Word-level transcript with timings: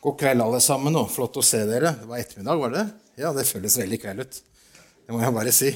God 0.00 0.18
kveld, 0.18 0.42
alle 0.42 0.60
sammen. 0.62 0.94
og 0.96 1.10
Flott 1.10 1.40
å 1.40 1.42
se 1.42 1.64
dere. 1.66 1.90
Det 1.98 2.06
var 2.06 2.20
ettermiddag, 2.22 2.60
var 2.60 2.74
det? 2.76 2.84
Ja, 3.18 3.32
det 3.34 3.48
føles 3.48 3.78
veldig 3.80 3.98
kveld 3.98 4.22
ut. 4.22 4.40
Det 4.78 5.14
må 5.14 5.22
jeg 5.24 5.34
bare 5.34 5.54
si. 5.54 5.72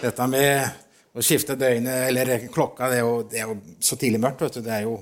Dette 0.00 0.26
med 0.26 1.14
å 1.14 1.22
skifte 1.22 1.54
døgnet, 1.54 2.08
eller 2.08 2.48
klokka, 2.50 2.88
det 2.90 2.98
er 2.98 3.04
jo, 3.06 3.12
det 3.30 3.38
er 3.38 3.52
jo 3.52 3.58
så 3.78 3.98
tidlig 4.00 4.18
mørkt. 4.24 4.42
vet 4.42 4.58
du. 4.58 4.64
Det 4.66 4.74
er 4.74 4.88
jo 4.88 4.96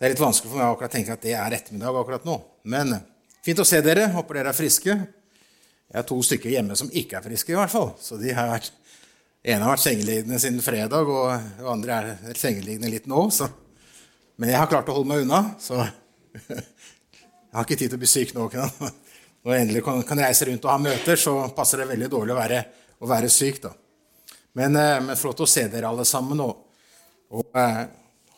det 0.00 0.06
er 0.06 0.14
litt 0.14 0.22
vanskelig 0.22 0.48
for 0.48 0.56
meg 0.62 0.82
å 0.86 0.88
tenke 0.88 1.12
at 1.12 1.20
det 1.20 1.34
er 1.36 1.52
ettermiddag 1.58 1.96
akkurat 2.00 2.24
nå. 2.24 2.38
Men 2.72 2.94
fint 3.44 3.60
å 3.60 3.66
se 3.68 3.82
dere. 3.84 4.06
Håper 4.14 4.38
dere 4.38 4.54
er 4.54 4.56
friske. 4.56 4.94
Jeg 4.96 5.98
har 5.98 6.06
to 6.08 6.16
stykker 6.24 6.54
hjemme 6.54 6.78
som 6.80 6.88
ikke 6.88 7.18
er 7.18 7.26
friske, 7.26 7.52
i 7.52 7.58
hvert 7.58 7.74
fall. 7.74 7.90
Så 8.00 8.16
de 8.16 8.32
har 8.32 8.48
vært, 8.48 8.72
ene 9.44 9.66
har 9.66 9.74
vært 9.74 9.84
sengeliggende 9.84 10.40
siden 10.40 10.64
fredag, 10.64 11.04
og 11.04 11.34
den 11.58 11.68
andre 11.68 11.98
er 12.00 12.40
sengeliggende 12.40 12.94
litt 12.94 13.10
nå. 13.12 13.26
Så. 13.28 13.50
Men 14.40 14.54
jeg 14.54 14.62
har 14.62 14.72
klart 14.72 14.88
å 14.88 14.96
holde 14.96 15.12
meg 15.12 15.26
unna, 15.26 15.42
så 15.60 15.84
Jeg 17.50 17.58
har 17.58 17.66
ikke 17.66 17.78
tid 17.80 17.90
til 17.90 17.98
å 17.98 18.00
bli 18.04 18.08
syk 18.10 18.32
nå. 18.36 18.44
Når 19.42 19.54
jeg 19.54 19.64
endelig 19.64 19.80
kan, 19.82 20.20
reise 20.22 20.46
rundt 20.46 20.66
og 20.68 20.70
ha 20.70 20.78
møter, 20.78 21.18
så 21.18 21.32
passer 21.56 21.82
det 21.82 21.88
veldig 21.90 22.10
dårlig 22.12 22.34
å 22.34 22.38
være, 22.38 22.60
å 23.02 23.08
være 23.10 23.30
syk. 23.32 23.58
da. 23.64 23.72
Men, 24.54 24.76
eh, 24.78 24.98
men, 25.02 25.18
flott 25.18 25.42
å 25.42 25.48
se 25.50 25.64
dere 25.72 25.88
alle 25.90 26.04
sammen. 26.06 26.42
Og, 26.44 26.60
og 27.34 27.58
eh, 27.58 27.80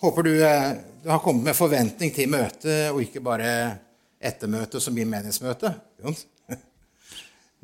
håper 0.00 0.28
du, 0.28 0.32
eh, 0.46 0.68
du, 1.02 1.10
har 1.10 1.20
kommet 1.20 1.50
med 1.50 1.58
forventning 1.58 2.14
til 2.16 2.30
møtet, 2.32 2.88
og 2.94 3.02
ikke 3.04 3.20
bare 3.24 3.50
ettermøtet 4.22 4.80
som 4.80 4.96
blir 4.96 5.10
menighetsmøte. 5.10 5.74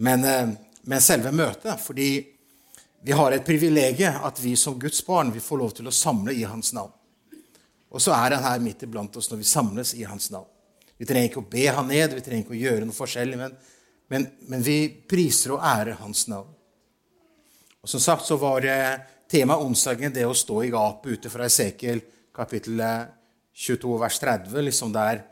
Men, 0.05 0.25
eh, 0.25 0.51
men, 0.85 1.01
selve 1.03 1.33
møtet. 1.35 1.81
Fordi 1.81 2.11
vi 3.03 3.17
har 3.17 3.33
et 3.35 3.47
privilegium 3.47 4.21
at 4.29 4.39
vi 4.39 4.53
som 4.57 4.77
Guds 4.79 5.01
barn 5.07 5.33
vi 5.35 5.43
får 5.43 5.59
lov 5.59 5.73
til 5.75 5.89
å 5.89 5.95
samle 5.95 6.37
i 6.37 6.45
Hans 6.47 6.71
navn. 6.77 6.93
Og 7.89 8.05
så 8.05 8.13
er 8.15 8.37
han 8.37 8.45
her 8.45 8.63
midt 8.63 8.85
iblant 8.85 9.17
oss 9.17 9.31
når 9.33 9.41
vi 9.41 9.49
samles 9.49 9.95
i 9.97 10.05
Hans 10.07 10.29
navn. 10.31 10.47
Vi 10.99 11.07
trenger 11.07 11.31
ikke 11.31 11.43
å 11.43 11.51
be 11.51 11.67
han 11.71 11.91
ned, 11.91 12.17
vi 12.17 12.25
trenger 12.27 12.45
ikke 12.45 12.57
å 12.57 12.63
gjøre 12.63 12.87
noe 12.89 12.97
forskjellig, 12.97 13.39
men, 13.39 13.55
men, 14.11 14.27
men 14.51 14.65
vi 14.67 14.81
priser 14.91 15.55
og 15.55 15.63
ærer 15.63 16.01
hans 16.01 16.27
navn. 16.31 16.51
Og 17.79 17.91
Som 17.91 18.03
sagt 18.03 18.27
så 18.27 18.37
var 18.41 18.67
temaet 19.31 19.63
onsdagen 19.63 20.13
det 20.15 20.27
å 20.27 20.35
stå 20.37 20.65
i 20.67 20.73
gapet 20.75 21.19
ute 21.19 21.31
fra 21.33 21.47
Esekiel 21.47 22.03
kapittel 22.35 22.83
22 23.55 23.99
vers 23.99 24.19
30, 24.23 24.59
liksom 24.63 24.93
der, 24.95 25.23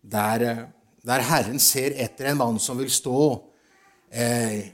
der, 0.00 0.44
der, 1.04 1.24
Herren 1.28 1.60
ser 1.60 1.96
etter 2.00 2.30
en 2.30 2.40
mann 2.40 2.60
som 2.60 2.78
vil 2.80 2.92
stå 2.92 3.18
eh, 4.08 4.64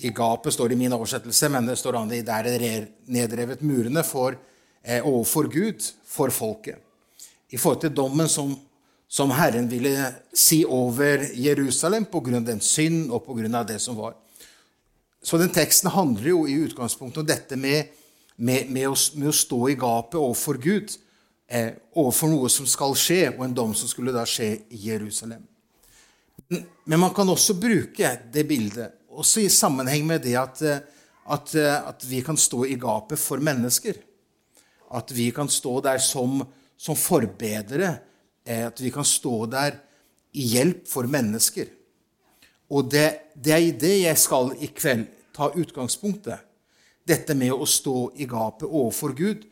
I 0.00 0.12
gapet 0.16 0.52
står 0.52 0.70
det 0.70 0.76
i 0.76 0.80
min 0.80 0.94
oversettelse, 0.96 1.50
men 1.52 1.68
det 1.68 1.76
står 1.80 1.98
an 2.00 2.12
der 2.12 2.48
det 2.48 2.56
er 2.56 2.88
nedrevet 3.12 3.64
murene 3.64 4.04
for, 4.04 4.36
eh, 4.82 5.04
overfor 5.04 5.48
Gud, 5.52 5.84
for 6.04 6.32
folket. 6.32 6.80
I 7.52 7.56
forhold 7.56 7.84
til 7.84 7.94
dommen 7.96 8.28
som 8.28 8.54
som 9.08 9.30
Herren 9.30 9.68
ville 9.68 10.12
si 10.34 10.64
over 10.64 11.30
Jerusalem 11.34 12.04
pga. 12.04 12.40
den 12.40 12.60
synd 12.60 13.10
og 13.10 13.26
pga. 13.26 13.64
det 13.64 13.78
som 13.80 13.96
var. 13.96 14.14
Så 15.22 15.38
den 15.38 15.50
teksten 15.50 15.90
handler 15.90 16.28
jo 16.28 16.46
i 16.46 16.52
utgangspunktet 16.52 17.20
om 17.20 17.26
dette 17.26 17.56
med, 17.56 17.86
med, 18.36 18.70
med, 18.70 18.88
å, 18.88 18.94
med 19.14 19.28
å, 19.28 19.32
stå 19.32 19.68
i 19.68 19.74
gapet 19.74 20.20
overfor 20.20 20.58
Gud, 20.62 20.92
eh, 21.48 21.72
overfor 21.94 22.30
noe 22.30 22.50
som 22.52 22.66
skal 22.66 22.94
skje, 22.94 23.32
og 23.34 23.44
en 23.44 23.54
dom 23.54 23.74
som 23.74 23.88
skulle 23.90 24.14
da 24.14 24.26
skje 24.28 24.52
i 24.70 24.84
Jerusalem. 24.86 25.42
Men, 26.48 26.62
men 26.84 27.00
man 27.00 27.14
kan 27.14 27.28
også 27.28 27.56
bruke 27.58 28.12
det 28.32 28.46
bildet 28.46 28.94
også 29.16 29.46
i 29.46 29.52
sammenheng 29.52 30.04
med 30.06 30.24
det 30.26 30.36
at, 30.38 30.62
eh, 30.62 30.84
at, 31.32 31.54
eh, 31.54 31.88
at 31.88 32.04
vi 32.06 32.20
kan 32.22 32.36
stå 32.36 32.64
i 32.66 32.76
gapet 32.80 33.18
for 33.18 33.42
mennesker. 33.42 33.96
At 34.94 35.10
vi 35.10 35.30
kan 35.34 35.48
stå 35.50 35.80
der 35.80 35.98
som, 35.98 36.42
som 36.78 36.98
forbedere 36.98 37.96
at 38.46 38.80
vi 38.80 38.92
kan 38.94 39.04
stå 39.06 39.46
der 39.50 39.80
i 40.36 40.46
hjelp 40.54 40.86
for 40.88 41.08
mennesker. 41.10 41.66
Og 42.70 42.90
det, 42.90 43.32
det 43.34 43.52
er 43.54 43.62
i 43.62 43.74
det 43.78 43.94
jeg 44.02 44.18
skal 44.18 44.52
i 44.62 44.70
kveld 44.74 45.06
ta 45.36 45.50
utgangspunktet. 45.54 46.42
Dette 47.06 47.36
med 47.38 47.54
å 47.54 47.66
stå 47.68 48.10
i 48.18 48.26
gapet 48.28 48.66
overfor 48.66 49.14
Gud 49.16 49.44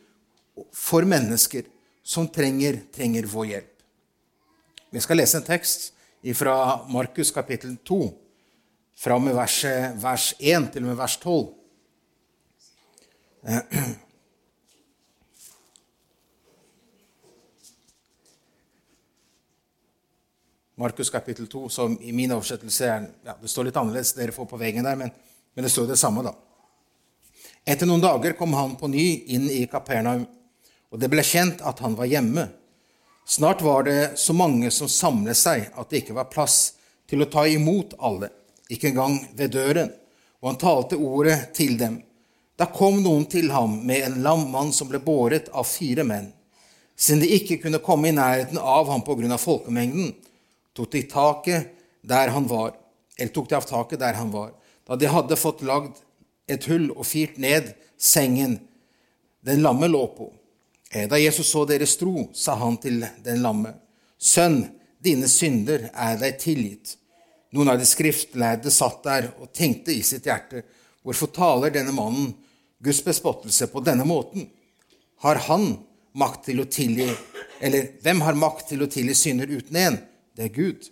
for 0.75 1.07
mennesker 1.07 1.67
som 2.05 2.27
trenger, 2.31 2.81
trenger 2.93 3.27
vår 3.31 3.45
hjelp. 3.53 3.71
Vi 4.91 5.03
skal 5.03 5.19
lese 5.19 5.39
en 5.39 5.47
tekst 5.47 5.91
fra 6.35 6.55
Markus 6.89 7.31
kapittel 7.33 7.77
2, 7.85 7.99
fra 8.95 9.17
med 9.19 9.35
vers, 9.35 9.57
vers 10.01 10.33
1 10.39 10.71
til 10.73 10.85
og 10.85 10.89
med 10.91 10.99
vers 10.99 11.17
12. 11.21 11.45
Markus 20.77 21.09
kapittel 21.09 21.47
2, 21.47 21.69
som 21.69 22.01
i 22.01 22.11
min 22.11 22.31
oversettelse 22.35 22.85
er 22.85 23.05
ja, 23.23 23.35
Det 23.41 23.47
står 23.47 23.69
litt 23.69 23.77
annerledes, 23.79 24.11
dere 24.17 24.35
får 24.35 24.47
på 24.49 24.59
veggen 24.59 24.83
der, 24.83 24.97
men, 24.99 25.11
men 25.55 25.63
det 25.63 25.71
står 25.71 25.87
det 25.87 25.99
samme, 25.99 26.23
da. 26.25 26.33
Etter 27.65 27.87
noen 27.87 28.03
dager 28.03 28.35
kom 28.35 28.53
han 28.53 28.75
på 28.75 28.89
ny 28.91 29.05
inn 29.31 29.47
i 29.49 29.63
Kapernaum, 29.71 30.25
og 30.91 30.99
det 30.99 31.09
ble 31.11 31.23
kjent 31.23 31.63
at 31.65 31.79
han 31.79 31.95
var 31.95 32.09
hjemme. 32.11 32.49
Snart 33.25 33.63
var 33.63 33.87
det 33.87 34.19
så 34.19 34.35
mange 34.35 34.67
som 34.71 34.91
samlet 34.91 35.39
seg 35.39 35.69
at 35.71 35.89
det 35.89 36.03
ikke 36.03 36.17
var 36.19 36.27
plass 36.29 36.75
til 37.09 37.23
å 37.23 37.29
ta 37.31 37.45
imot 37.47 37.95
alle, 38.03 38.29
ikke 38.69 38.91
engang 38.91 39.17
ved 39.33 39.55
døren, 39.55 39.95
og 40.43 40.51
han 40.51 40.61
talte 40.61 40.99
ordet 40.99 41.39
til 41.55 41.79
dem. 41.79 42.01
Da 42.59 42.67
kom 42.71 42.99
noen 43.03 43.25
til 43.31 43.47
ham 43.51 43.79
med 43.87 44.09
en 44.09 44.21
lam 44.27 44.45
mann 44.51 44.75
som 44.75 44.91
ble 44.91 44.99
båret 44.99 45.47
av 45.55 45.65
fire 45.71 46.03
menn. 46.03 46.29
Siden 46.95 47.23
de 47.23 47.31
ikke 47.39 47.61
kunne 47.63 47.83
komme 47.83 48.11
i 48.11 48.15
nærheten 48.15 48.59
av 48.59 48.91
ham 48.91 49.01
på 49.07 49.15
grunn 49.17 49.33
av 49.35 49.41
folkemengden, 49.41 50.13
tok 50.75 50.91
de 50.91 51.03
taket 51.09 51.71
der 52.05 52.31
han 52.35 52.47
var, 52.49 52.75
eller 53.17 53.33
tok 53.33 53.49
de 53.49 53.57
av 53.57 53.67
taket 53.67 54.01
der 54.01 54.17
han 54.19 54.31
var. 54.33 54.53
Da 54.85 54.97
de 54.99 55.09
hadde 55.09 55.39
fått 55.39 55.63
lagd 55.65 55.97
et 56.51 56.67
hull 56.69 56.91
og 56.93 57.05
firt 57.07 57.39
ned 57.41 57.71
sengen 57.97 58.59
den 59.45 59.63
lamme 59.65 59.87
lå 59.89 60.03
på. 60.17 60.29
Eh, 60.91 61.07
da 61.09 61.17
Jesus 61.19 61.49
så 61.49 61.65
deres 61.69 61.95
tro, 61.97 62.29
sa 62.33 62.55
han 62.59 62.77
til 62.81 63.03
den 63.25 63.41
lamme, 63.45 63.73
Sønn, 64.15 64.63
dine 65.03 65.27
synder 65.29 65.89
er 65.91 66.15
deg 66.17 66.37
tilgitt. 66.41 66.95
Noen 67.53 67.73
av 67.73 67.79
de 67.79 67.85
skriftlærde 67.87 68.71
satt 68.73 69.03
der 69.05 69.27
og 69.43 69.51
tenkte 69.53 69.93
i 69.93 70.01
sitt 70.05 70.25
hjerte, 70.25 70.63
hvorfor 71.05 71.29
taler 71.35 71.73
denne 71.73 71.93
mannen 71.93 72.31
Guds 72.83 73.03
bespottelse 73.05 73.67
på 73.71 73.83
denne 73.85 74.07
måten? 74.07 74.47
Har 75.21 75.39
han 75.49 75.75
makt 76.17 76.47
til 76.47 76.63
å 76.63 76.67
tilgi, 76.71 77.09
eller 77.61 77.91
hvem 78.03 78.23
har 78.25 78.39
makt 78.39 78.71
til 78.71 78.85
å 78.85 78.89
tilgi 78.91 79.17
synder 79.19 79.51
uten 79.51 79.79
en? 79.83 79.99
Det 80.35 80.49
er 80.49 80.55
Gud. 80.55 80.89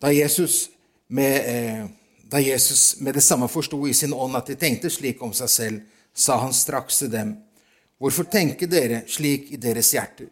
Da 0.00 0.12
Jesus 0.14 0.68
med, 1.08 1.36
eh, 1.46 1.84
da 2.28 2.40
Jesus 2.40 3.00
med 3.00 3.14
det 3.14 3.24
samme 3.24 3.48
forsto 3.48 3.86
i 3.88 3.94
sin 3.94 4.12
ånd 4.12 4.36
at 4.36 4.46
de 4.46 4.56
tenkte 4.56 4.90
slik 4.90 5.22
om 5.22 5.32
seg 5.32 5.48
selv, 5.48 5.80
sa 6.14 6.38
han 6.40 6.52
straks 6.52 6.98
til 6.98 7.12
dem, 7.12 7.36
Hvorfor 7.98 8.28
tenker 8.30 8.70
dere 8.70 9.00
slik 9.10 9.48
i 9.50 9.58
deres 9.58 9.90
hjerter? 9.90 10.28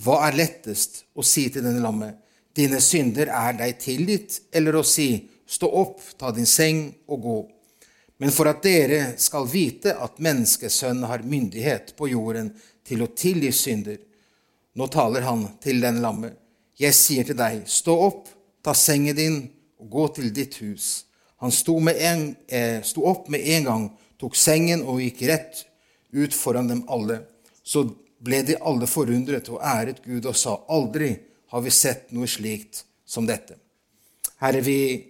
Hva 0.00 0.22
er 0.26 0.38
lettest 0.38 1.02
å 1.12 1.24
si 1.24 1.44
til 1.52 1.64
denne 1.64 1.82
lammet, 1.84 2.16
dine 2.56 2.80
synder 2.80 3.28
er 3.28 3.52
deg 3.58 3.76
tilgitt, 3.80 4.38
eller 4.48 4.78
å 4.78 4.84
si, 4.84 5.28
stå 5.44 5.68
opp, 5.68 6.00
ta 6.16 6.32
din 6.32 6.48
seng 6.48 6.86
og 7.12 7.20
gå? 7.20 7.36
Men 8.16 8.32
for 8.32 8.48
at 8.48 8.62
dere 8.64 9.12
skal 9.20 9.44
vite 9.48 9.92
at 9.92 10.22
menneskesønnen 10.24 11.04
har 11.04 11.24
myndighet 11.28 11.92
på 11.98 12.08
jorden 12.14 12.48
til 12.86 13.04
å 13.04 13.12
tilgi 13.12 13.52
synder, 13.52 14.00
nå 14.76 14.88
taler 14.92 15.28
han 15.28 15.44
til 15.60 15.84
den 15.84 16.00
lammet. 16.00 16.32
Jeg 16.76 16.92
sier 16.92 17.24
til 17.24 17.38
deg, 17.38 17.62
stå 17.64 17.94
opp, 18.04 18.26
ta 18.60 18.74
sengen 18.76 19.16
din 19.16 19.38
og 19.80 19.88
gå 19.92 20.08
til 20.18 20.32
ditt 20.34 20.58
hus. 20.60 21.06
Han 21.40 21.52
sto, 21.52 21.76
en, 21.88 22.36
eh, 22.48 22.82
sto 22.82 23.04
opp 23.08 23.28
med 23.32 23.40
en 23.40 23.64
gang, 23.64 23.86
tok 24.20 24.36
sengen 24.36 24.82
og 24.84 25.00
gikk 25.00 25.22
rett 25.28 25.64
ut 26.12 26.34
foran 26.34 26.68
dem 26.68 26.84
alle. 26.88 27.20
Så 27.64 27.84
ble 28.20 28.42
de 28.42 28.56
alle 28.60 28.88
forundret 28.88 29.48
og 29.52 29.60
æret 29.60 30.02
Gud 30.04 30.26
og 30.26 30.36
sa, 30.36 30.56
aldri 30.68 31.14
har 31.52 31.62
vi 31.64 31.70
sett 31.70 32.12
noe 32.12 32.28
slikt 32.28 32.84
som 33.06 33.26
dette. 33.28 33.56
Herre, 34.40 34.60
vi, 34.60 35.00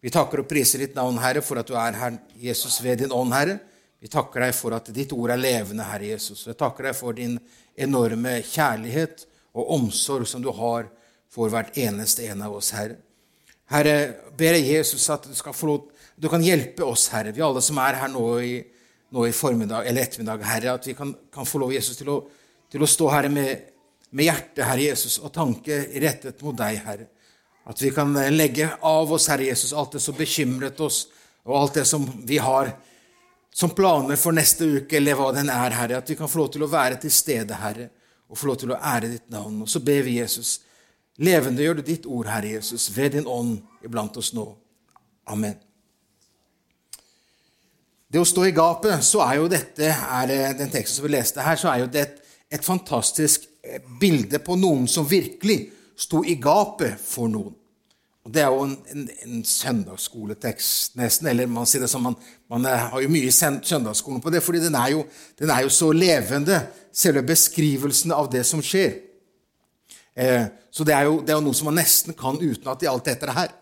vi 0.00 0.10
takker 0.10 0.42
og 0.42 0.48
priser 0.50 0.82
ditt 0.82 0.96
navn, 0.98 1.18
Herre, 1.22 1.42
for 1.42 1.60
at 1.60 1.68
du 1.70 1.76
er 1.78 1.98
her, 1.98 2.18
Jesus, 2.40 2.80
ved 2.82 3.02
din 3.02 3.14
ånd, 3.14 3.34
Herre. 3.34 3.58
Vi 4.02 4.10
takker 4.10 4.46
deg 4.46 4.54
for 4.56 4.74
at 4.76 4.90
ditt 4.94 5.14
ord 5.14 5.30
er 5.30 5.40
levende, 5.40 5.86
Herre 5.86 6.10
Jesus. 6.10 6.42
Vi 6.48 6.56
takker 6.58 6.90
deg 6.90 6.98
for 6.98 7.16
din 7.16 7.38
enorme 7.74 8.40
kjærlighet 8.44 9.26
og 9.54 9.70
omsorg 9.78 10.26
som 10.28 10.42
du 10.42 10.50
har 10.54 10.90
for 11.34 11.50
hvert 11.50 11.74
eneste 11.80 12.28
en 12.30 12.44
av 12.46 12.54
oss, 12.54 12.70
Herre. 12.76 13.00
Herre, 13.72 13.96
ber 14.36 14.58
jeg 14.58 14.68
Jesus 14.76 15.08
at 15.10 15.26
du 15.26 15.66
lov 15.66 15.90
du 16.16 16.28
kan 16.30 16.42
hjelpe 16.44 16.84
oss, 16.86 17.08
Herre, 17.10 17.32
vi 17.34 17.42
alle 17.42 17.62
som 17.64 17.78
er 17.82 17.96
her 17.98 18.10
nå 18.12 18.22
i, 18.38 18.54
nå 19.10 19.24
i 19.26 19.34
formiddag 19.34 19.88
eller 19.88 20.06
ettermiddag, 20.06 20.44
Herre, 20.46 20.76
at 20.78 20.86
vi 20.86 20.94
kan, 20.94 21.10
kan 21.34 21.48
få 21.48 21.58
lov, 21.58 21.72
Jesus, 21.74 21.98
til 21.98 22.12
å, 22.12 22.20
til 22.70 22.84
å 22.84 22.88
stå 22.90 23.08
her 23.10 23.26
med, 23.34 23.64
med 24.14 24.28
hjertet, 24.28 24.62
Herre 24.62 24.86
Jesus, 24.92 25.18
og 25.18 25.32
tanke 25.34 25.80
rettet 26.04 26.44
mot 26.46 26.54
deg, 26.58 26.78
Herre. 26.86 27.08
At 27.66 27.82
vi 27.82 27.90
kan 27.96 28.14
legge 28.30 28.68
av 28.84 29.10
oss, 29.16 29.26
Herre 29.32 29.48
Jesus, 29.48 29.72
alt 29.74 29.96
det 29.96 30.04
som 30.04 30.14
bekymret 30.14 30.80
oss, 30.84 31.06
og 31.44 31.56
alt 31.58 31.80
det 31.80 31.86
som 31.88 32.06
vi 32.24 32.38
har 32.38 32.70
som 33.54 33.70
planer 33.70 34.18
for 34.18 34.34
neste 34.34 34.66
uke, 34.66 34.96
eller 34.98 35.18
hva 35.18 35.28
den 35.34 35.50
er, 35.52 35.74
Herre. 35.74 35.98
At 35.98 36.10
vi 36.10 36.16
kan 36.18 36.30
få 36.30 36.40
lov 36.40 36.48
til 36.54 36.64
å 36.66 36.70
være 36.70 36.98
til 37.02 37.12
stede, 37.14 37.58
Herre, 37.58 37.88
og 38.30 38.38
få 38.38 38.48
lov 38.50 38.62
til 38.62 38.72
å 38.74 38.78
ære 38.78 39.10
ditt 39.12 39.28
navn. 39.34 39.60
Og 39.62 39.70
så 39.70 39.82
ber 39.84 40.02
vi 40.06 40.16
Jesus, 40.18 40.56
Levendegjør 41.22 41.78
du 41.78 41.84
ditt 41.86 42.06
ord, 42.10 42.26
Herre 42.26 42.56
Jesus, 42.56 42.88
ved 42.96 43.14
din 43.14 43.28
ånd 43.30 43.60
iblant 43.86 44.16
oss 44.18 44.32
nå. 44.34 44.48
Amen. 45.30 45.54
Det 48.10 48.20
å 48.22 48.26
stå 48.26 48.44
i 48.46 48.54
gapet, 48.54 49.02
så 49.06 49.22
er 49.24 49.38
jo 49.38 49.50
dette 49.50 49.90
er 49.90 50.32
den 50.58 50.70
teksten 50.70 51.00
som 51.00 51.06
vi 51.06 51.14
leste 51.14 51.42
her, 51.42 51.58
så 51.58 51.70
er 51.70 51.84
jo 51.84 51.90
det 51.90 52.02
et, 52.02 52.18
et 52.58 52.66
fantastisk 52.66 53.46
eh, 53.62 53.82
bilde 54.00 54.38
på 54.42 54.58
noen 54.58 54.88
som 54.90 55.06
virkelig 55.06 55.64
sto 55.98 56.24
i 56.26 56.36
gapet 56.42 56.98
for 57.02 57.30
noen. 57.30 57.54
Og 58.24 58.32
Det 58.32 58.40
er 58.40 58.48
jo 58.48 58.62
en, 58.64 58.76
en, 58.88 59.08
en 59.26 59.42
søndagsskoletekst, 59.44 60.94
nesten. 60.96 61.26
Eller 61.28 61.50
man 61.50 61.66
sier 61.68 61.82
det 61.84 61.90
som 61.92 62.06
man, 62.06 62.14
man 62.48 62.64
har 62.64 63.02
jo 63.02 63.10
mye 63.12 63.28
i 63.28 63.34
søndagsskolen 63.34 64.22
på 64.24 64.32
det, 64.32 64.40
fordi 64.42 64.62
den 64.64 64.78
er, 64.80 64.94
jo, 64.94 65.02
den 65.38 65.52
er 65.52 65.66
jo 65.66 65.72
så 65.74 65.90
levende, 65.92 66.62
selve 66.94 67.22
beskrivelsen 67.28 68.14
av 68.16 68.30
det 68.32 68.46
som 68.48 68.62
skjer. 68.64 68.96
Eh, 70.14 70.46
så 70.70 70.84
det 70.86 70.94
er, 70.94 71.06
jo, 71.08 71.20
det 71.20 71.32
er, 71.32 71.38
jo, 71.38 71.44
noe 71.48 71.56
som 71.56 71.70
man 71.70 71.78
nesten 71.80 72.14
kan 72.18 72.38
utenat 72.38 72.82
i 72.84 72.90
alt 72.90 73.06
dette 73.08 73.34
her. 73.34 73.54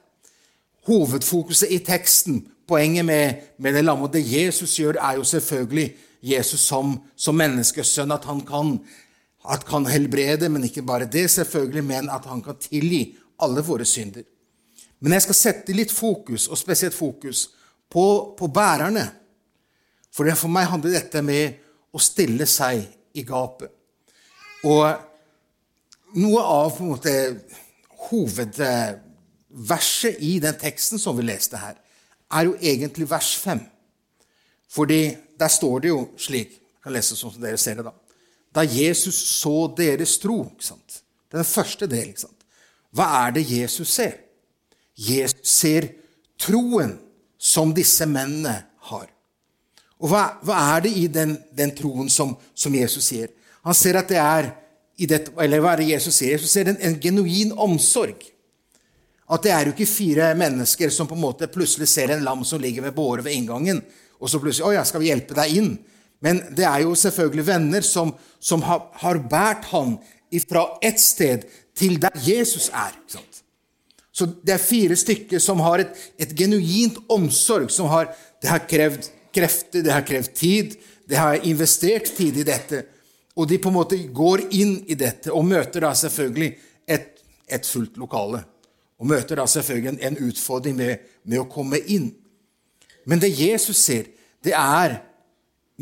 Hovedfokuset 0.89 1.73
i 1.73 1.81
teksten, 1.85 2.43
poenget 2.69 3.07
med, 3.07 3.47
med 3.59 3.77
det 3.77 3.85
lammet, 3.85 4.13
det 4.15 4.25
Jesus 4.27 4.77
gjør, 4.79 4.99
er 5.01 5.19
jo 5.21 5.25
selvfølgelig 5.25 5.89
Jesus 6.23 6.61
som, 6.61 6.97
som 7.17 7.37
menneskesønn, 7.39 8.15
at 8.15 8.27
han 8.29 8.43
kan, 8.47 8.77
at 9.51 9.65
kan 9.67 9.87
helbrede, 9.91 10.49
men 10.49 10.65
ikke 10.69 10.85
bare 10.87 11.09
det, 11.11 11.29
selvfølgelig, 11.31 11.85
men 11.85 12.11
at 12.11 12.29
han 12.31 12.43
kan 12.45 12.61
tilgi 12.63 13.05
alle 13.43 13.65
våre 13.67 13.87
synder. 13.89 14.23
Men 15.03 15.17
jeg 15.17 15.27
skal 15.27 15.39
sette 15.39 15.75
litt 15.75 15.93
fokus, 15.93 16.47
og 16.49 16.59
spesielt 16.59 16.95
fokus, 16.95 17.49
på, 17.91 18.05
på 18.39 18.49
bærerne. 18.49 19.09
For, 20.15 20.29
for 20.39 20.53
meg 20.53 20.71
handler 20.71 20.95
dette 20.95 21.23
med 21.25 21.59
å 21.93 22.01
stille 22.01 22.47
seg 22.49 22.85
i 23.19 23.25
gapet. 23.27 23.73
Og 24.65 24.87
noe 26.19 26.41
av 26.41 26.77
på 26.77 26.83
en 26.85 26.91
måte, 26.93 27.13
hovedverset 28.09 30.15
i 30.21 30.41
den 30.43 30.57
teksten 30.59 30.99
som 31.01 31.17
vi 31.19 31.23
leste 31.27 31.57
her, 31.61 31.77
er 32.33 32.43
jo 32.49 32.55
egentlig 32.61 33.11
vers 33.11 33.37
5. 33.41 33.61
Fordi 34.73 35.17
der 35.39 35.49
står 35.53 35.81
det 35.81 35.89
jo 35.93 36.09
slik 36.17 36.51
Jeg 36.53 36.89
kan 36.89 36.97
lese 36.97 37.15
sånn 37.15 37.35
som 37.37 37.43
dere 37.45 37.61
ser 37.63 37.77
det, 37.79 37.85
da. 37.87 37.95
Da 38.51 38.63
Jesus 38.67 39.15
så 39.15 39.71
deres 39.71 40.19
tro. 40.19 40.51
ikke 40.51 40.67
sant? 40.67 41.07
Det 41.31 41.37
er 41.37 41.45
den 41.45 41.47
første 41.47 41.87
delen. 41.87 42.33
Hva 42.91 43.07
er 43.23 43.31
det 43.37 43.47
Jesus 43.47 43.93
ser? 43.95 44.19
Jesus 44.99 45.47
ser 45.47 45.87
troen 46.43 46.99
som 47.39 47.71
disse 47.75 48.07
mennene 48.11 48.67
har. 48.89 49.07
Og 50.03 50.11
hva, 50.11 50.25
hva 50.43 50.59
er 50.75 50.83
det 50.89 50.93
i 50.99 51.07
den, 51.07 51.37
den 51.55 51.71
troen 51.79 52.11
som, 52.11 52.35
som, 52.55 52.75
Jesus 52.75 53.07
sier? 53.13 53.31
Han 53.63 53.79
ser 53.79 54.01
at 54.01 54.11
det 54.11 54.19
er 54.19 54.51
dette, 55.09 55.33
eller 55.41 55.63
hva 55.63 55.75
er 55.75 55.83
det 55.83 55.91
Jesus 55.93 56.17
sier? 56.19 56.37
Jesus 56.37 56.53
ser 56.53 56.71
en, 56.71 56.79
en 56.81 56.99
genuin 57.01 57.53
omsorg. 57.57 58.27
At 59.33 59.45
det 59.47 59.53
er 59.55 59.67
jo 59.67 59.73
ikke 59.75 59.89
fire 59.89 60.33
mennesker 60.39 60.93
som 60.93 61.09
på 61.09 61.17
en 61.17 61.25
måte 61.25 61.49
plutselig 61.51 61.89
ser 61.91 62.13
en 62.13 62.25
lam 62.25 62.45
som 62.45 62.61
ligger 62.61 62.85
ved 62.89 62.97
båre 62.97 63.25
ved 63.25 63.37
inngangen, 63.37 63.83
og 64.23 64.31
så 64.31 64.39
plutselig 64.39 64.69
'Å 64.69 64.75
ja, 64.77 64.85
skal 64.85 65.03
vi 65.03 65.11
hjelpe 65.11 65.35
deg 65.35 65.57
inn?' 65.59 65.79
Men 66.23 66.39
det 66.55 66.65
er 66.65 66.85
jo 66.85 66.95
selvfølgelig 66.95 67.47
venner 67.47 67.83
som, 67.83 68.13
som 68.39 68.63
har, 68.63 68.85
har 69.03 69.19
båret 69.19 69.65
han 69.73 69.97
fra 70.47 70.79
ett 70.83 71.01
sted 71.01 71.49
til 71.75 71.99
der 72.01 72.15
Jesus 72.23 72.69
er. 72.71 72.95
Så 74.13 74.29
det 74.45 74.55
er 74.55 74.63
fire 74.63 74.97
stykker 74.97 75.41
som 75.43 75.61
har 75.65 75.83
et, 75.83 75.97
et 76.21 76.31
genuint 76.37 77.01
omsorg. 77.11 77.71
som 77.71 77.89
har, 77.91 78.15
Det 78.43 78.49
har 78.49 78.63
krevd 78.69 79.11
krefter, 79.35 79.83
det 79.83 79.93
har 79.93 80.05
krevd 80.07 80.35
tid, 80.35 80.77
det 81.09 81.17
har 81.17 81.43
investert 81.43 82.15
tid 82.17 82.37
i 82.37 82.47
dette. 82.47 82.85
Og 83.37 83.49
de 83.49 83.59
på 83.59 83.71
en 83.71 83.79
måte 83.79 83.99
går 84.13 84.47
inn 84.53 84.77
i 84.91 84.97
dette 84.99 85.33
og 85.33 85.47
møter 85.49 85.87
da 85.87 85.93
selvfølgelig 85.97 86.51
et, 86.87 87.23
et 87.49 87.69
fullt 87.69 87.97
lokale. 88.01 88.43
Og 89.01 89.09
møter 89.09 89.41
da 89.41 89.47
selvfølgelig 89.49 89.95
en, 89.95 90.03
en 90.09 90.19
utfordring 90.29 90.77
med, 90.77 91.07
med, 91.25 91.41
å 91.41 91.49
komme 91.51 91.81
inn. 91.81 92.11
Men 93.09 93.23
det 93.23 93.33
Jesus 93.35 93.81
ser, 93.81 94.11
det 94.45 94.53
er 94.55 95.01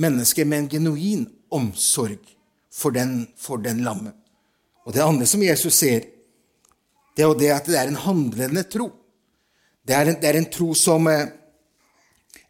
mennesker 0.00 0.46
med 0.48 0.62
en 0.62 0.70
genuin 0.70 1.26
omsorg 1.52 2.22
for 2.72 2.94
den, 2.94 3.26
for 3.36 3.60
den 3.60 3.82
lamme. 3.84 4.14
Og 4.86 4.94
det 4.94 5.04
andre 5.04 5.26
som 5.28 5.42
Jesus 5.42 5.74
ser, 5.82 6.06
det 7.16 7.24
er 7.24 7.28
jo 7.28 7.36
det 7.36 7.50
at 7.52 7.66
det 7.68 7.76
er 7.76 7.90
en 7.90 8.00
handlende 8.00 8.62
tro. 8.70 8.88
Det 9.84 9.96
er 9.96 10.08
en, 10.08 10.18
det 10.22 10.28
er 10.30 10.38
en 10.38 10.48
tro 10.52 10.70
som, 10.78 11.08
eh, 11.10 11.26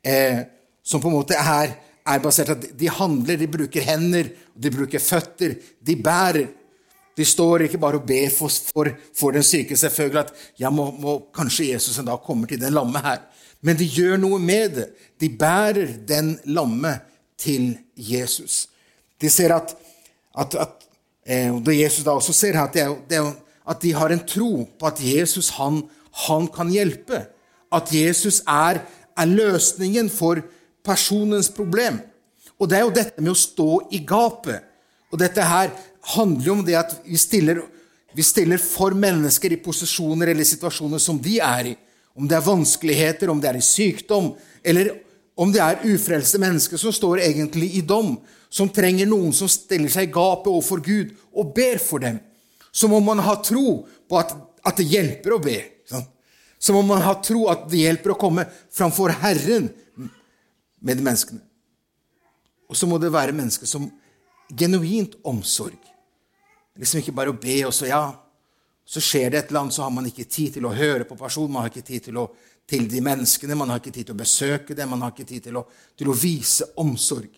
eh, 0.05 0.43
som 0.83 1.03
på 1.03 1.09
en 1.09 1.17
måte 1.17 1.39
er, 1.41 1.73
er 2.15 2.23
basert 2.23 2.51
på 2.51 2.57
at 2.59 2.71
de 2.81 2.89
handler, 2.91 3.39
de 3.41 3.49
bruker 3.51 3.85
hender, 3.87 4.31
de 4.55 4.73
bruker 4.73 5.03
føtter, 5.03 5.55
de 5.87 5.97
bærer. 5.97 6.49
De 7.17 7.27
står 7.27 7.67
ikke 7.67 7.81
bare 7.83 7.99
og 7.99 8.07
ber 8.09 8.31
for, 8.33 8.49
for, 8.49 8.89
for 9.19 9.35
den 9.35 9.45
syke, 9.45 9.77
selvfølgelig, 9.77 10.21
at 10.21 10.33
ja, 10.63 10.71
må, 10.71 10.89
må, 10.97 11.19
kanskje 11.35 11.73
Jesus 11.73 11.99
en 11.99 12.09
dag 12.09 12.23
kommer 12.25 12.49
til 12.49 12.61
den 12.63 12.73
lamme 12.73 13.03
her. 13.05 13.19
Men 13.61 13.77
de 13.77 13.89
gjør 13.91 14.17
noe 14.23 14.39
med 14.41 14.77
det. 14.79 14.87
De 15.21 15.29
bærer 15.29 15.99
den 16.09 16.39
lamme 16.49 16.95
til 17.41 17.75
Jesus. 17.97 18.69
De 19.21 19.29
ser 19.31 19.53
at, 19.53 19.75
at, 20.39 20.55
at 20.55 20.87
eh, 21.27 21.53
og 21.53 21.69
Jesus 21.77 22.05
da 22.07 22.15
også 22.17 22.33
ser 22.33 22.57
at 22.63 22.73
det 22.73 22.87
er, 22.87 22.95
det 23.11 23.21
er 23.21 23.33
at 23.71 23.83
de 23.83 23.93
har 23.95 24.13
en 24.13 24.23
tro 24.27 24.65
på 24.79 24.89
at 24.89 25.03
Jesus 25.05 25.53
han, 25.59 25.83
han 26.27 26.49
kan 26.55 26.73
hjelpe. 26.73 27.25
At 27.73 27.93
Jesus 27.95 28.41
er, 28.49 28.83
er, 29.17 29.29
løsningen 29.29 30.11
for 30.11 30.41
personens 30.87 31.51
problem. 31.53 32.01
Og 32.61 32.69
det 32.69 32.79
er 32.79 32.87
jo 32.87 32.95
dette 32.95 33.23
med 33.23 33.33
å 33.33 33.39
stå 33.39 33.69
i 33.97 34.03
gapet. 34.07 34.67
Og 35.11 35.21
dette 35.21 35.45
her 35.45 35.73
handler 36.15 36.47
jo 36.47 36.57
om 36.59 36.65
det 36.65 36.77
at 36.79 36.97
vi 37.05 37.19
stiller, 37.21 37.63
vi 38.15 38.25
stiller 38.27 38.61
for 38.63 38.97
mennesker 38.97 39.55
i 39.55 39.61
posisjoner 39.63 40.33
eller 40.33 40.47
situasjoner 40.47 41.03
som 41.03 41.19
de 41.21 41.39
er 41.45 41.73
i. 41.73 41.77
Om 42.17 42.29
det 42.29 42.37
er 42.37 42.47
vanskeligheter, 42.47 43.31
om 43.31 43.41
det 43.41 43.49
er 43.51 43.61
i 43.61 43.65
sykdom, 43.65 44.33
eller 44.67 44.93
om 45.41 45.53
det 45.53 45.63
er 45.65 45.85
ufrelste 45.89 46.41
mennesker 46.43 46.81
som 46.81 46.93
står 46.93 47.23
egentlig 47.25 47.71
i 47.79 47.85
dom, 47.87 48.17
som 48.51 48.69
trenger 48.69 49.09
noen 49.09 49.33
som 49.33 49.49
stiller 49.49 49.93
seg 49.93 50.09
i 50.09 50.13
gapet 50.13 50.51
overfor 50.51 50.83
Gud 50.85 51.15
og 51.31 51.53
ber 51.55 51.79
for 51.79 52.03
dem 52.03 52.19
Som 52.73 52.93
om 52.93 53.05
man 53.05 53.19
har 53.19 53.41
tro 53.43 53.87
på 54.09 54.19
at, 54.19 54.35
at 54.63 54.77
det 54.79 54.87
hjelper 54.91 55.35
å 55.35 55.41
be. 55.43 55.57
Sånn. 55.89 56.05
Som 56.59 56.77
om 56.77 56.87
man 56.87 57.01
har 57.03 57.17
tro 57.25 57.49
at 57.51 57.65
det 57.71 57.81
hjelper 57.83 58.13
å 58.13 58.19
komme 58.21 58.45
framfor 58.71 59.15
Herren 59.23 59.71
med 60.81 61.03
menneskene. 61.05 61.43
Og 62.71 62.79
så 62.79 62.87
må 62.87 62.99
det 63.03 63.13
være 63.13 63.35
mennesker 63.35 63.67
som 63.67 63.89
genuint 64.57 65.17
omsorg. 65.27 65.79
Liksom 66.79 67.03
ikke 67.03 67.15
bare 67.15 67.33
å 67.33 67.39
be, 67.39 67.59
og 67.67 67.75
så 67.75 67.89
ja, 67.91 68.05
så 68.87 69.03
skjer 69.03 69.31
det 69.31 69.41
et 69.41 69.51
eller 69.51 69.65
annet, 69.65 69.77
så 69.77 69.85
har 69.85 69.93
man 69.95 70.07
ikke 70.09 70.27
tid 70.27 70.57
til 70.57 70.67
å 70.67 70.75
høre 70.75 71.07
på 71.07 71.19
personen, 71.19 71.53
man 71.55 71.67
har 71.67 71.73
ikke 71.73 71.87
tid 71.87 72.09
til, 72.09 72.19
å, 72.23 72.27
til 72.67 72.87
de 72.91 73.03
menneskene, 73.05 73.59
man 73.59 73.71
har 73.71 73.83
ikke 73.83 73.95
tid 73.95 74.09
til 74.09 74.17
å 74.17 74.23
besøke 74.23 74.77
dem, 74.79 74.91
man 74.95 75.05
har 75.05 75.15
ikke 75.15 75.29
tid 75.29 75.47
til 75.47 75.61
å, 75.61 75.65
til 75.99 76.11
å 76.11 76.17
vise 76.17 76.71
omsorg. 76.81 77.31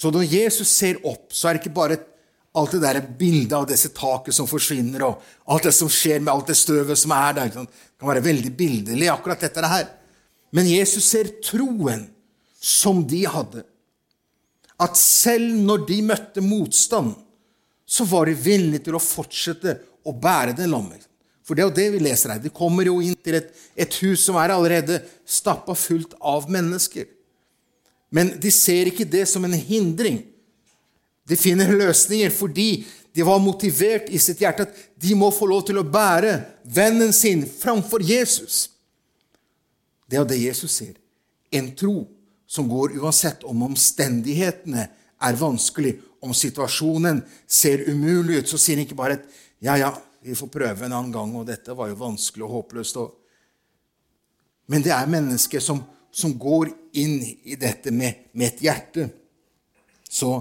Så 0.00 0.12
når 0.12 0.28
Jesus 0.28 0.72
ser 0.72 1.00
opp, 1.04 1.28
så 1.32 1.48
er 1.48 1.56
det 1.56 1.62
ikke 1.62 1.76
bare 1.76 2.00
alt 2.56 2.74
det 2.74 2.80
der 2.82 2.98
bildet 3.04 3.54
av 3.54 3.66
disse 3.68 3.92
taket 3.94 4.34
som 4.34 4.48
forsvinner, 4.50 5.04
og 5.06 5.52
alt 5.52 5.68
det 5.68 5.74
som 5.76 5.90
skjer 5.92 6.22
med 6.22 6.32
alt 6.32 6.50
det 6.50 6.58
støvet 6.58 6.98
som 6.98 7.12
er 7.14 7.36
der. 7.36 7.52
Det 7.52 8.00
kan 8.00 8.10
være 8.10 8.24
veldig 8.24 8.52
bildelig, 8.56 9.10
akkurat 9.12 9.44
dette 9.44 9.70
her. 9.70 9.86
Men 10.56 10.66
Jesus 10.66 11.06
ser 11.12 11.30
troen 11.44 12.08
som 12.60 13.02
de 13.08 13.24
hadde. 13.24 13.64
At 14.80 14.96
selv 14.96 15.56
når 15.56 15.84
de 15.88 16.00
møtte 16.04 16.44
motstand, 16.44 17.14
så 17.90 18.06
var 18.06 18.28
de 18.28 18.36
villige 18.38 18.86
til 18.86 18.96
å 18.96 19.02
fortsette 19.02 19.78
å 20.06 20.12
bære 20.14 20.54
den 20.56 20.70
lommen. 20.72 21.00
For 21.44 21.56
det 21.56 21.64
er 21.64 21.70
jo 21.70 21.76
det 21.80 21.88
vi 21.96 22.02
leser 22.04 22.34
her. 22.34 22.42
De 22.42 22.52
kommer 22.54 22.86
jo 22.86 23.00
inn 23.02 23.16
til 23.18 23.40
et, 23.40 23.48
et 23.74 23.96
hus 24.04 24.22
som 24.22 24.36
er 24.38 24.52
allerede 24.54 25.00
stappa 25.26 25.74
fullt 25.74 26.14
av 26.20 26.46
mennesker. 26.52 27.08
Men 28.14 28.36
de 28.42 28.52
ser 28.54 28.90
ikke 28.90 29.08
det 29.08 29.24
som 29.30 29.44
en 29.46 29.56
hindring 29.56 30.20
de 31.30 31.38
finner 31.38 31.70
løsninger 31.70 32.30
fordi 32.34 32.84
de 33.14 33.26
var 33.26 33.42
motivert 33.42 34.08
i 34.10 34.18
sitt 34.22 34.40
hjerte 34.42 34.66
at 34.66 34.78
de 35.02 35.14
må 35.18 35.32
få 35.34 35.46
lov 35.50 35.64
til 35.66 35.78
å 35.78 35.86
bære 35.86 36.36
vennen 36.62 37.12
sin 37.14 37.42
framfor 37.46 38.02
Jesus. 38.06 38.68
Det 40.10 40.18
er 40.18 40.26
det 40.26 40.40
Jesus 40.42 40.74
sier. 40.74 40.94
En 41.54 41.70
tro 41.74 42.04
som 42.50 42.68
går 42.68 42.96
uansett 42.98 43.44
om 43.46 43.62
omstendighetene 43.68 44.86
er 45.20 45.38
vanskelig, 45.38 45.94
om 46.20 46.34
situasjonen 46.36 47.22
ser 47.48 47.86
umulig 47.88 48.42
ut, 48.42 48.50
så 48.50 48.58
sier 48.60 48.76
han 48.76 48.84
ikke 48.84 48.98
bare 48.98 49.16
at 49.20 49.28
ja, 49.62 49.76
ja, 49.78 49.90
vi 50.20 50.34
får 50.36 50.50
prøve 50.52 50.84
en 50.84 50.92
annen 50.92 51.14
gang, 51.14 51.32
og 51.36 51.46
dette 51.48 51.76
var 51.76 51.88
jo 51.88 52.00
vanskelig 52.00 52.44
og 52.44 52.54
håpløst. 52.58 52.98
Men 54.68 54.84
det 54.84 54.92
er 54.92 55.12
mennesker 55.14 55.62
som, 55.64 55.80
som 56.12 56.34
går 56.36 56.72
inn 57.00 57.22
i 57.22 57.56
dette 57.60 57.94
med, 57.94 58.26
med 58.34 58.50
et 58.50 58.64
hjerte. 58.66 59.06
Så 60.10 60.34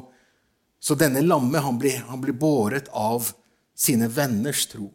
så 0.80 0.96
denne 0.96 1.22
lamme 1.22 1.60
han 1.60 1.78
blir, 1.80 1.98
han 2.08 2.22
blir 2.22 2.34
båret 2.34 2.88
av 2.96 3.32
sine 3.75 4.08
venners 4.08 4.66
tro. 4.72 4.88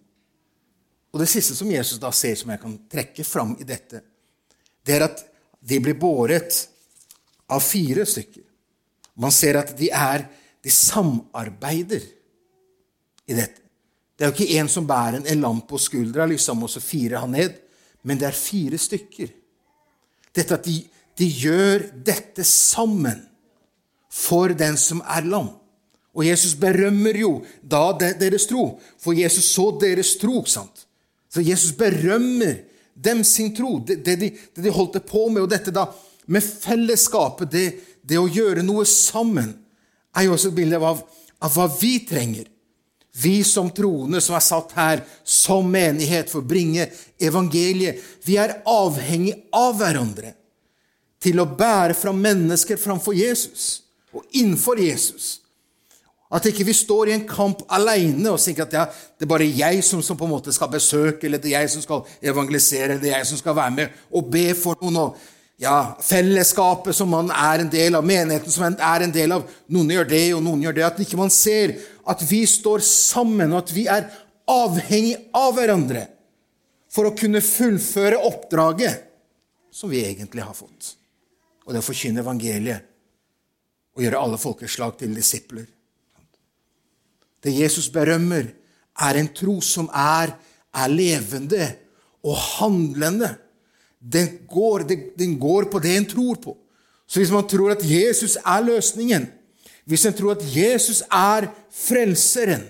Og 1.12 1.20
Det 1.20 1.28
siste 1.30 1.54
som 1.54 1.70
Jesus 1.70 2.00
da 2.02 2.10
ser, 2.12 2.34
som 2.34 2.50
jeg 2.50 2.60
kan 2.60 2.78
trekke 2.90 3.24
fram 3.24 3.54
i 3.60 3.66
dette, 3.68 4.00
det 4.84 4.96
er 4.96 5.06
at 5.06 5.20
de 5.60 5.78
blir 5.80 5.96
båret 6.00 6.56
av 7.50 7.60
fire 7.60 8.06
stykker. 8.06 8.42
Man 9.20 9.32
ser 9.34 9.60
at 9.60 9.74
de 9.78 9.90
er 9.94 10.26
de 10.64 10.72
samarbeider 10.72 12.02
i 13.28 13.36
dette. 13.36 13.60
Det 14.14 14.24
er 14.24 14.30
jo 14.30 14.36
ikke 14.36 14.60
en 14.60 14.70
som 14.70 14.86
bærer 14.86 15.24
en 15.26 15.42
lamp 15.42 15.66
på 15.68 15.78
skuldra 15.82 16.26
liksom, 16.30 16.62
og 16.62 16.70
så 16.70 16.80
firer 16.80 17.18
han 17.24 17.34
ned, 17.34 17.56
men 18.06 18.20
det 18.20 18.28
er 18.28 18.38
fire 18.38 18.78
stykker. 18.78 19.32
Dette 20.34 20.54
at 20.56 20.66
de, 20.66 20.78
de 21.18 21.26
gjør 21.28 21.88
dette 22.06 22.46
sammen 22.46 23.20
for 24.14 24.54
den 24.54 24.78
som 24.78 25.02
er 25.02 25.26
lam. 25.26 25.50
Og 26.14 26.22
Jesus 26.26 26.54
berømmer 26.54 27.18
jo 27.18 27.32
da 27.60 27.88
deres 27.98 28.46
tro, 28.46 28.76
for 29.02 29.18
Jesus 29.18 29.50
så 29.50 29.72
deres 29.82 30.14
tro. 30.20 30.44
sant? 30.46 30.86
Så 31.28 31.42
Jesus 31.42 31.74
berømmer 31.74 32.60
dem 32.94 33.24
sin 33.26 33.50
tro, 33.54 33.80
det, 33.82 33.98
det, 34.06 34.14
de, 34.20 34.30
det 34.54 34.62
de 34.62 34.70
holdt 34.70 35.00
på 35.06 35.26
med. 35.28 35.42
Og 35.42 35.50
dette 35.50 35.74
da 35.74 35.88
med 36.26 36.44
fellesskapet, 36.44 37.50
det, 37.50 37.66
det 38.02 38.18
å 38.20 38.30
gjøre 38.30 38.64
noe 38.64 38.86
sammen, 38.88 39.52
er 40.14 40.26
jo 40.26 40.34
også 40.36 40.52
et 40.52 40.58
bilde 40.58 40.78
av, 40.78 41.00
av 41.42 41.54
hva 41.56 41.68
vi 41.80 41.98
trenger. 42.06 42.46
Vi 43.14 43.44
som 43.46 43.68
troende 43.70 44.18
som 44.22 44.34
er 44.34 44.42
satt 44.42 44.72
her 44.74 45.04
som 45.22 45.68
menighet 45.70 46.30
for 46.32 46.42
å 46.42 46.48
bringe 46.48 46.88
evangeliet, 47.22 48.00
vi 48.26 48.38
er 48.42 48.56
avhengig 48.66 49.36
av 49.54 49.76
hverandre 49.78 50.34
til 51.22 51.38
å 51.40 51.46
bære 51.48 51.94
fram 51.96 52.18
mennesker 52.20 52.80
framfor 52.80 53.14
Jesus 53.16 53.84
og 54.14 54.26
innenfor 54.34 54.82
Jesus. 54.82 55.38
At 56.34 56.46
ikke 56.50 56.66
vi 56.66 56.74
står 56.74 57.10
i 57.10 57.14
en 57.14 57.26
kamp 57.28 57.62
alene 57.72 58.32
og 58.32 58.42
tenker 58.42 58.66
at 58.66 58.74
ja, 58.74 58.84
det 58.90 59.26
er 59.26 59.30
bare 59.30 59.46
jeg 59.46 59.84
som, 59.86 60.02
som, 60.02 60.18
på 60.18 60.26
en 60.26 60.34
måte 60.34 60.52
skal 60.54 60.72
besøke, 60.72 61.28
eller 61.28 61.38
det 61.38 61.52
er 61.52 61.62
jeg 61.62 61.76
som 61.76 61.84
skal 61.84 62.02
evangelisere, 62.18 62.96
eller 62.96 63.02
det 63.02 63.12
er 63.12 63.22
jeg 63.22 63.30
som 63.30 63.40
skal 63.40 63.56
være 63.56 63.76
med 63.76 64.02
og 64.10 64.26
be 64.32 64.48
for 64.58 64.80
noen. 64.82 64.98
og 65.04 65.30
ja, 65.64 65.96
Fellesskapet 66.04 66.96
som 66.96 67.10
man 67.10 67.30
er 67.32 67.64
en 67.64 67.70
del 67.72 67.96
av, 67.98 68.04
menigheten 68.06 68.52
som 68.52 68.66
man 68.66 68.76
er 68.78 69.06
en 69.06 69.14
del 69.14 69.34
av. 69.36 69.46
Noen 69.72 69.92
gjør 69.94 70.10
det, 70.10 70.24
og 70.36 70.42
noen 70.44 70.62
gjør 70.64 70.76
det. 70.76 70.84
At 70.86 71.00
ikke 71.02 71.20
man 71.20 71.32
ser 71.32 71.74
at 72.08 72.24
vi 72.28 72.44
står 72.48 72.84
sammen, 72.84 73.52
og 73.52 73.64
at 73.64 73.72
vi 73.74 73.86
er 73.90 74.10
avhengig 74.50 75.16
av 75.34 75.54
hverandre 75.56 76.06
for 76.92 77.08
å 77.08 77.16
kunne 77.16 77.42
fullføre 77.42 78.20
oppdraget 78.28 79.08
som 79.74 79.90
vi 79.90 80.04
egentlig 80.06 80.44
har 80.44 80.54
fått. 80.54 80.94
Og 81.64 81.72
det 81.72 81.80
å 81.80 81.86
forkynne 81.86 82.22
evangeliet 82.22 82.90
og 83.94 84.02
gjøre 84.02 84.20
alle 84.20 84.38
folkeslag 84.40 84.98
til 84.98 85.14
disipler. 85.14 85.66
Det 87.44 87.52
Jesus 87.52 87.90
berømmer, 87.92 88.52
er 88.94 89.18
en 89.18 89.28
tro 89.34 89.56
som 89.58 89.88
er, 89.90 90.30
er 90.70 90.92
levende 90.92 91.66
og 92.22 92.36
handlende. 92.38 93.32
Den 94.12 94.28
går, 94.48 94.84
den 95.18 95.38
går, 95.40 95.70
på 95.72 95.80
det 95.80 95.96
en 95.96 96.06
tror 96.06 96.36
på. 96.36 96.56
Så 97.06 97.20
hvis 97.20 97.32
man 97.32 97.46
tror 97.48 97.72
at 97.72 97.84
Jesus 97.84 98.36
er 98.36 98.60
løsningen, 98.64 99.26
hvis 99.84 100.04
en 100.06 100.16
tror 100.16 100.36
at 100.36 100.44
Jesus 100.56 101.02
er 101.12 101.48
frelseren, 101.72 102.64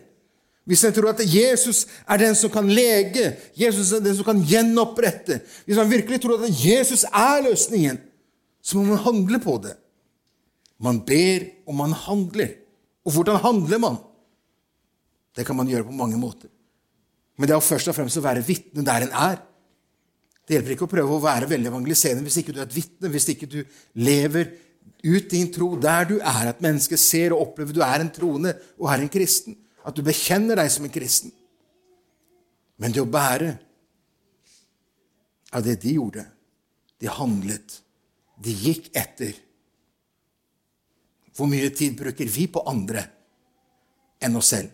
hvis 0.64 0.84
en 0.84 0.94
tror 0.96 1.12
at 1.12 1.22
Jesus 1.28 1.84
er 2.08 2.20
den 2.22 2.34
som 2.38 2.50
kan 2.50 2.68
lege, 2.70 3.34
Jesus 3.56 3.92
er 3.92 4.00
den 4.00 4.16
som 4.16 4.24
kan 4.24 4.40
gjenopprette 4.48 5.42
Hvis 5.66 5.76
man 5.76 5.90
virkelig 5.90 6.22
tror 6.22 6.40
at 6.40 6.64
Jesus 6.64 7.04
er 7.04 7.42
løsningen, 7.44 7.98
så 8.62 8.78
må 8.78 8.84
man 8.94 9.04
handle 9.04 9.40
på 9.40 9.58
det. 9.62 9.74
Man 10.80 11.02
ber, 11.04 11.44
og 11.66 11.74
man 11.74 11.92
handler. 11.92 12.48
Og 13.04 13.12
hvordan 13.12 13.36
handler 13.36 13.78
man? 13.78 13.96
Det 15.36 15.46
kan 15.46 15.56
man 15.56 15.68
gjøre 15.68 15.84
på 15.84 15.92
mange 15.92 16.16
måter. 16.18 16.48
Men 17.36 17.48
det 17.48 17.54
er 17.54 17.60
først 17.60 17.88
og 17.90 17.96
fremst 17.96 18.18
å 18.18 18.24
være 18.24 18.44
vitne 18.46 18.84
der 18.86 19.04
en 19.04 19.12
er. 19.12 19.42
Det 20.44 20.58
hjelper 20.58 20.74
ikke 20.74 20.86
å 20.86 20.92
prøve 20.92 21.16
å 21.16 21.22
være 21.24 21.48
veldig 21.48 21.70
evangeliserende 21.70 22.26
hvis 22.26 22.42
ikke 22.42 22.52
du 22.52 22.60
er 22.60 22.66
et 22.66 22.76
vitne, 22.76 23.10
hvis 23.12 23.28
ikke 23.32 23.48
du 23.48 23.60
lever 24.04 24.50
ut 25.04 25.30
din 25.32 25.50
tro 25.52 25.70
der 25.80 26.08
du 26.08 26.16
er, 26.18 26.50
at 26.50 26.60
mennesket 26.64 27.00
ser 27.00 27.32
og 27.32 27.48
opplever 27.48 27.76
du 27.76 27.80
er 27.84 28.04
en 28.04 28.12
troende 28.12 28.52
og 28.78 28.90
er 28.92 29.04
en 29.04 29.12
kristen. 29.12 29.56
At 29.84 29.96
du 29.96 30.04
bekjenner 30.04 30.60
deg 30.60 30.70
som 30.72 30.84
en 30.86 30.92
kristen. 30.92 31.32
Men 32.80 32.92
det 32.92 33.02
å 33.04 33.08
bære 33.08 33.54
av 35.54 35.64
det 35.64 35.78
de 35.84 35.96
gjorde, 35.96 36.24
de 37.00 37.10
handlet, 37.12 37.80
de 38.42 38.52
gikk 38.52 38.88
etter. 38.96 39.36
Hvor 41.34 41.48
mye 41.50 41.70
tid 41.74 41.96
bruker 41.98 42.28
vi 42.30 42.48
på 42.50 42.64
andre 42.68 43.04
enn 44.24 44.40
oss 44.40 44.52
selv? 44.54 44.72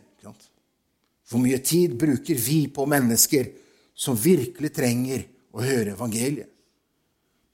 Hvor 1.31 1.39
mye 1.39 1.61
tid 1.62 1.95
bruker 1.99 2.35
vi 2.35 2.65
på 2.75 2.87
mennesker 2.91 3.53
som 3.95 4.17
virkelig 4.19 4.73
trenger 4.75 5.27
å 5.52 5.64
høre 5.64 5.95
evangeliet? 5.95 6.50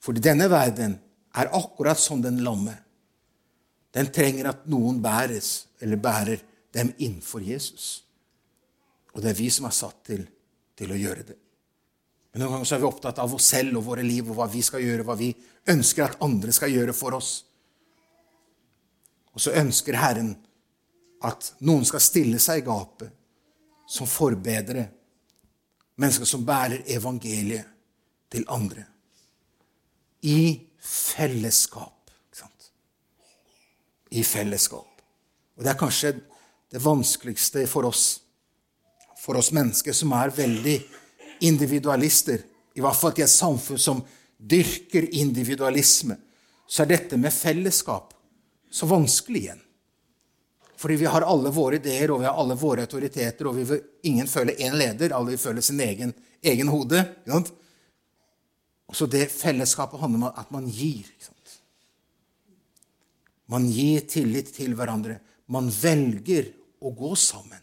For 0.02 0.16
denne 0.16 0.48
verden 0.52 0.98
er 1.36 1.52
akkurat 1.56 1.98
som 2.00 2.22
den 2.22 2.42
lamme. 2.44 2.74
Den 3.96 4.10
trenger 4.12 4.50
at 4.52 4.66
noen 4.70 5.00
bæres, 5.02 5.66
eller 5.80 6.00
bærer 6.00 6.42
dem 6.76 6.92
innenfor 6.98 7.42
Jesus. 7.44 8.04
Og 9.14 9.22
det 9.24 9.32
er 9.32 9.38
vi 9.38 9.48
som 9.52 9.66
er 9.68 9.74
satt 9.74 10.02
til, 10.06 10.22
til 10.76 10.92
å 10.92 11.00
gjøre 11.00 11.24
det. 11.24 11.36
Men 12.32 12.44
noen 12.44 12.58
ganger 12.58 12.74
er 12.76 12.82
vi 12.82 12.88
opptatt 12.88 13.20
av 13.22 13.32
oss 13.32 13.46
selv 13.48 13.78
og 13.80 13.86
våre 13.86 14.04
liv 14.04 14.26
og 14.28 14.36
hva 14.36 14.48
vi 14.52 14.60
skal 14.64 14.84
gjøre, 14.84 15.06
hva 15.08 15.16
vi 15.16 15.30
ønsker 15.72 16.04
at 16.04 16.18
andre 16.24 16.52
skal 16.52 16.74
gjøre 16.74 16.92
for 16.96 17.16
oss. 17.16 17.30
Og 19.32 19.40
så 19.40 19.54
ønsker 19.56 19.96
Herren 19.96 20.34
at 21.24 21.54
noen 21.64 21.84
skal 21.88 22.04
stille 22.04 22.40
seg 22.42 22.60
i 22.60 22.66
gapet 22.66 23.12
som 23.88 24.08
forbedere. 24.08 24.84
Mennesker 25.96 26.28
som 26.28 26.44
bærer 26.44 26.84
evangeliet 26.92 27.75
til 28.32 28.46
andre. 28.48 28.84
I 30.22 30.60
fellesskap. 30.80 31.92
I 34.10 34.22
fellesskap. 34.22 35.02
Og 35.56 35.64
det 35.64 35.72
er 35.72 35.78
kanskje 35.80 36.12
det 36.70 36.82
vanskeligste 36.82 37.64
for 37.70 37.88
oss, 37.88 38.20
for 39.18 39.38
oss 39.38 39.50
mennesker 39.54 39.94
som 39.96 40.12
er 40.14 40.34
veldig 40.34 40.76
individualister. 41.46 42.44
I 42.76 42.84
hvert 42.84 42.98
fall 42.98 43.16
i 43.16 43.24
et 43.24 43.32
samfunn 43.32 43.80
som 43.80 44.02
dyrker 44.36 45.08
individualisme. 45.16 46.18
Så 46.68 46.82
er 46.82 46.92
dette 46.94 47.18
med 47.18 47.34
fellesskap 47.34 48.12
så 48.70 48.86
vanskelig 48.86 49.40
igjen. 49.40 49.62
Fordi 50.76 50.96
vi 51.00 51.08
har 51.08 51.24
alle 51.24 51.50
våre 51.50 51.78
ideer 51.78 52.10
og 52.12 52.20
vi 52.20 52.28
har 52.28 52.36
alle 52.36 52.54
våre 52.58 52.84
autoriteter, 52.84 53.46
og 53.48 53.56
vi 53.56 53.64
vil, 53.64 53.78
ingen 54.10 54.26
føler 54.28 54.58
én 54.60 54.76
leder, 54.76 55.14
alle 55.16 55.32
vil 55.32 55.40
føle 55.40 55.62
sin 55.64 55.80
egen, 55.80 56.12
egen 56.44 56.68
hode. 56.68 57.00
Og 57.32 57.48
så 58.94 59.08
det 59.10 59.26
fellesskapet 59.32 60.00
handler 60.00 60.28
om 60.28 60.38
at 60.38 60.50
man 60.54 60.68
gir. 60.70 61.08
Man 63.50 63.66
gir 63.70 64.06
tillit 64.10 64.52
til 64.54 64.74
hverandre. 64.78 65.18
Man 65.50 65.70
velger 65.70 66.50
å 66.82 66.90
gå 66.94 67.12
sammen. 67.18 67.62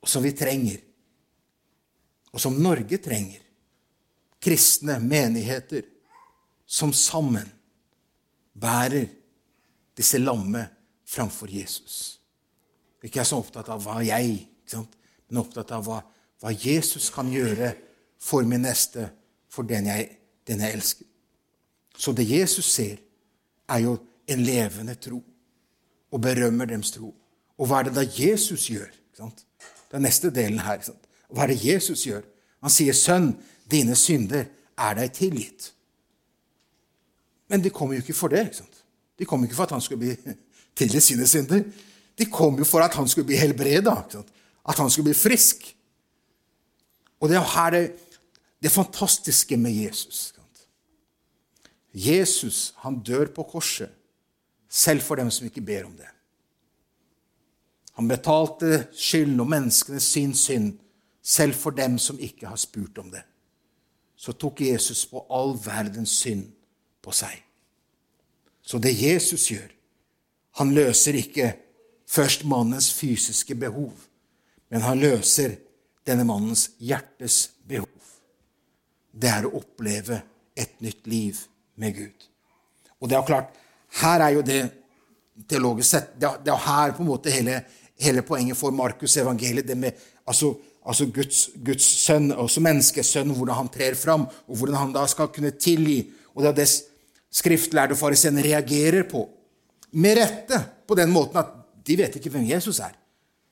Og 0.00 0.08
som 0.08 0.24
vi 0.24 0.32
trenger. 0.36 0.80
Og 2.32 2.40
som 2.40 2.56
Norge 2.60 3.00
trenger. 3.00 3.40
Kristne 4.40 4.98
menigheter 5.02 5.84
som 6.68 6.92
sammen 6.92 7.48
bærer 8.52 9.08
disse 9.98 10.20
lamme 10.20 10.62
framfor 11.08 11.50
Jesus. 11.50 12.18
Ikke 13.02 13.22
er 13.22 13.28
så 13.28 13.38
opptatt 13.40 13.70
av 13.72 13.82
hva 13.82 14.00
jeg, 14.04 14.44
men 14.72 15.40
opptatt 15.40 15.72
av 15.74 15.84
hva, 15.86 15.98
hva, 16.42 16.52
Jesus 16.52 17.08
kan 17.14 17.30
gjøre 17.32 17.72
for 18.20 18.46
min 18.46 18.64
neste, 18.66 19.08
for 19.50 19.62
den 19.62 19.86
jeg, 19.86 20.08
den 20.46 20.60
jeg 20.60 20.72
elsker. 20.72 21.04
Så 21.98 22.12
det 22.12 22.30
Jesus 22.30 22.64
ser, 22.64 22.96
er 23.68 23.78
jo 23.78 23.98
en 24.28 24.40
levende 24.44 24.94
tro, 24.94 25.22
og 26.10 26.20
berømmer 26.20 26.64
dems 26.64 26.90
tro. 26.90 27.14
Og 27.58 27.66
hva 27.66 27.80
er 27.80 27.88
det 27.88 27.96
da 27.96 28.04
Jesus 28.06 28.68
gjør? 28.70 28.92
Det 29.18 29.96
er 29.96 30.04
neste 30.04 30.30
delen 30.30 30.60
her. 30.62 30.84
Hva 31.28 31.44
er 31.44 31.52
det 31.52 31.64
Jesus 31.64 32.04
gjør? 32.06 32.22
Han 32.62 32.70
sier, 32.70 32.92
'Sønn, 32.92 33.36
dine 33.70 33.96
synder 33.96 34.44
er 34.78 34.94
deg 34.94 35.12
tilgitt'. 35.12 35.72
Men 37.48 37.64
de 37.64 37.70
kom 37.70 37.92
jo 37.92 37.98
ikke 38.02 38.14
for 38.14 38.28
det. 38.28 38.62
De 39.18 39.24
kom 39.24 39.44
ikke 39.44 39.54
for 39.54 39.62
at 39.62 39.70
han 39.70 39.80
skulle 39.80 39.98
bli 39.98 40.34
tilgitt 40.78 41.02
sine 41.02 41.26
synder. 41.26 41.64
De 42.18 42.26
kom 42.26 42.58
jo 42.58 42.64
for 42.64 42.80
at 42.80 42.94
han 42.94 43.08
skulle 43.08 43.26
bli 43.26 43.36
helbreda, 43.36 43.94
at 44.68 44.76
han 44.76 44.90
skulle 44.90 45.10
bli 45.10 45.14
frisk. 45.14 45.76
Og 47.20 47.28
det 47.28 47.36
er 47.36 47.54
her 47.54 47.70
det, 47.70 47.84
det 48.62 48.70
fantastiske 48.70 49.56
med 49.56 49.72
Jesus. 49.72 50.34
Jesus 51.92 52.74
han 52.76 53.02
dør 53.02 53.26
på 53.34 53.42
korset, 53.42 53.90
selv 54.68 55.00
for 55.00 55.16
dem 55.16 55.30
som 55.30 55.46
ikke 55.46 55.64
ber 55.64 55.86
om 55.86 55.96
det. 55.96 56.08
Han 57.98 58.08
betalte 58.08 58.86
skyld 58.94 59.40
og 59.40 59.48
menneskene 59.50 60.00
sin 60.00 60.34
synd, 60.34 60.76
selv 61.22 61.54
for 61.54 61.74
dem 61.74 61.98
som 61.98 62.20
ikke 62.20 62.46
har 62.46 62.56
spurt 62.56 62.98
om 62.98 63.10
det. 63.10 63.24
Så 64.16 64.32
tok 64.32 64.60
Jesus 64.60 65.06
på 65.06 65.24
all 65.30 65.56
verdens 65.64 66.12
synd 66.20 66.46
på 67.02 67.14
seg. 67.14 67.34
Så 68.62 68.78
det 68.78 68.94
Jesus 68.94 69.48
gjør, 69.50 69.68
han 70.60 70.74
løser 70.74 71.18
ikke 71.18 71.52
først 72.08 72.44
mannens 72.44 72.92
fysiske 72.94 73.54
behov, 73.54 73.92
men 74.68 74.84
han 74.84 75.00
løser 75.00 75.56
denne 76.06 76.26
mannens 76.28 76.70
hjertes 76.78 77.48
behov. 77.48 77.57
Det 79.18 79.30
er 79.30 79.46
å 79.46 79.56
oppleve 79.58 80.20
et 80.58 80.76
nytt 80.84 81.06
liv 81.10 81.40
med 81.78 81.96
Gud. 81.96 82.28
Og 82.98 83.10
det 83.10 83.18
er 83.18 83.26
klart, 83.26 83.50
her 84.02 84.22
er 84.22 84.36
jo 84.36 84.44
det 84.46 84.62
teologisk 85.48 85.88
sett 85.88 86.08
Det 86.18 86.50
er 86.50 86.64
her 86.64 86.92
på 86.96 87.04
en 87.04 87.08
måte 87.12 87.30
hele 87.30 87.60
hele 87.98 88.22
poenget 88.22 88.58
for 88.58 88.74
Markus 88.74 89.16
evangeliet, 89.18 89.66
det 89.66 89.76
med 89.78 89.92
altså, 90.26 90.52
altså 90.86 91.08
Guds, 91.14 91.48
Guds, 91.64 91.86
sønn, 92.04 92.30
også 92.32 92.62
menneskesønn, 92.64 93.34
hvordan 93.34 93.62
han 93.62 93.72
trer 93.74 93.98
fram, 93.98 94.28
og 94.46 94.60
hvordan 94.60 94.78
han 94.78 94.94
da 94.94 95.04
skal 95.10 95.32
kunne 95.34 95.54
tilgi. 95.58 96.00
Og 96.34 96.44
det 96.44 96.52
er 96.52 96.60
det 96.60 96.68
skriftlærde 97.34 97.98
fariseerne 97.98 98.44
reagerer 98.44 99.08
på. 99.10 99.26
Med 99.98 100.20
rette 100.20 100.62
på 100.86 100.96
den 100.98 101.10
måten 101.12 101.40
at 101.40 101.52
de 101.86 101.98
vet 101.98 102.18
ikke 102.18 102.32
hvem 102.32 102.46
Jesus 102.50 102.80
er. 102.84 102.94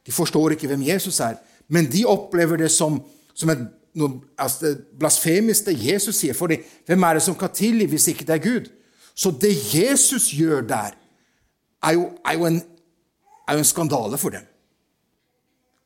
De 0.06 0.14
forstår 0.14 0.54
ikke 0.54 0.70
hvem 0.70 0.84
Jesus 0.86 1.18
er, 1.24 1.38
men 1.68 1.88
de 1.90 2.04
opplever 2.06 2.60
det 2.60 2.70
som, 2.70 3.00
som 3.34 3.50
et, 3.50 3.64
noe 3.96 4.20
altså 4.38 4.74
blasfemisk, 5.00 5.66
det 5.66 5.76
Jesus 5.80 6.20
sier. 6.20 6.36
For 6.36 6.52
hvem 6.86 7.02
er 7.02 7.18
det 7.18 7.24
som 7.24 7.36
kan 7.38 7.52
tilgi 7.54 7.88
hvis 7.90 8.08
ikke 8.12 8.26
det 8.28 8.34
er 8.36 8.44
Gud? 8.44 8.70
Så 9.16 9.32
det 9.40 9.54
Jesus 9.74 10.30
gjør 10.36 10.60
der, 10.68 10.96
er 11.82 11.92
jo, 11.92 12.10
er 12.24 12.32
jo, 12.32 12.46
en, 12.46 12.62
er 13.48 13.52
jo 13.52 13.58
en 13.58 13.64
skandale 13.64 14.18
for 14.18 14.34
dem. 14.34 14.44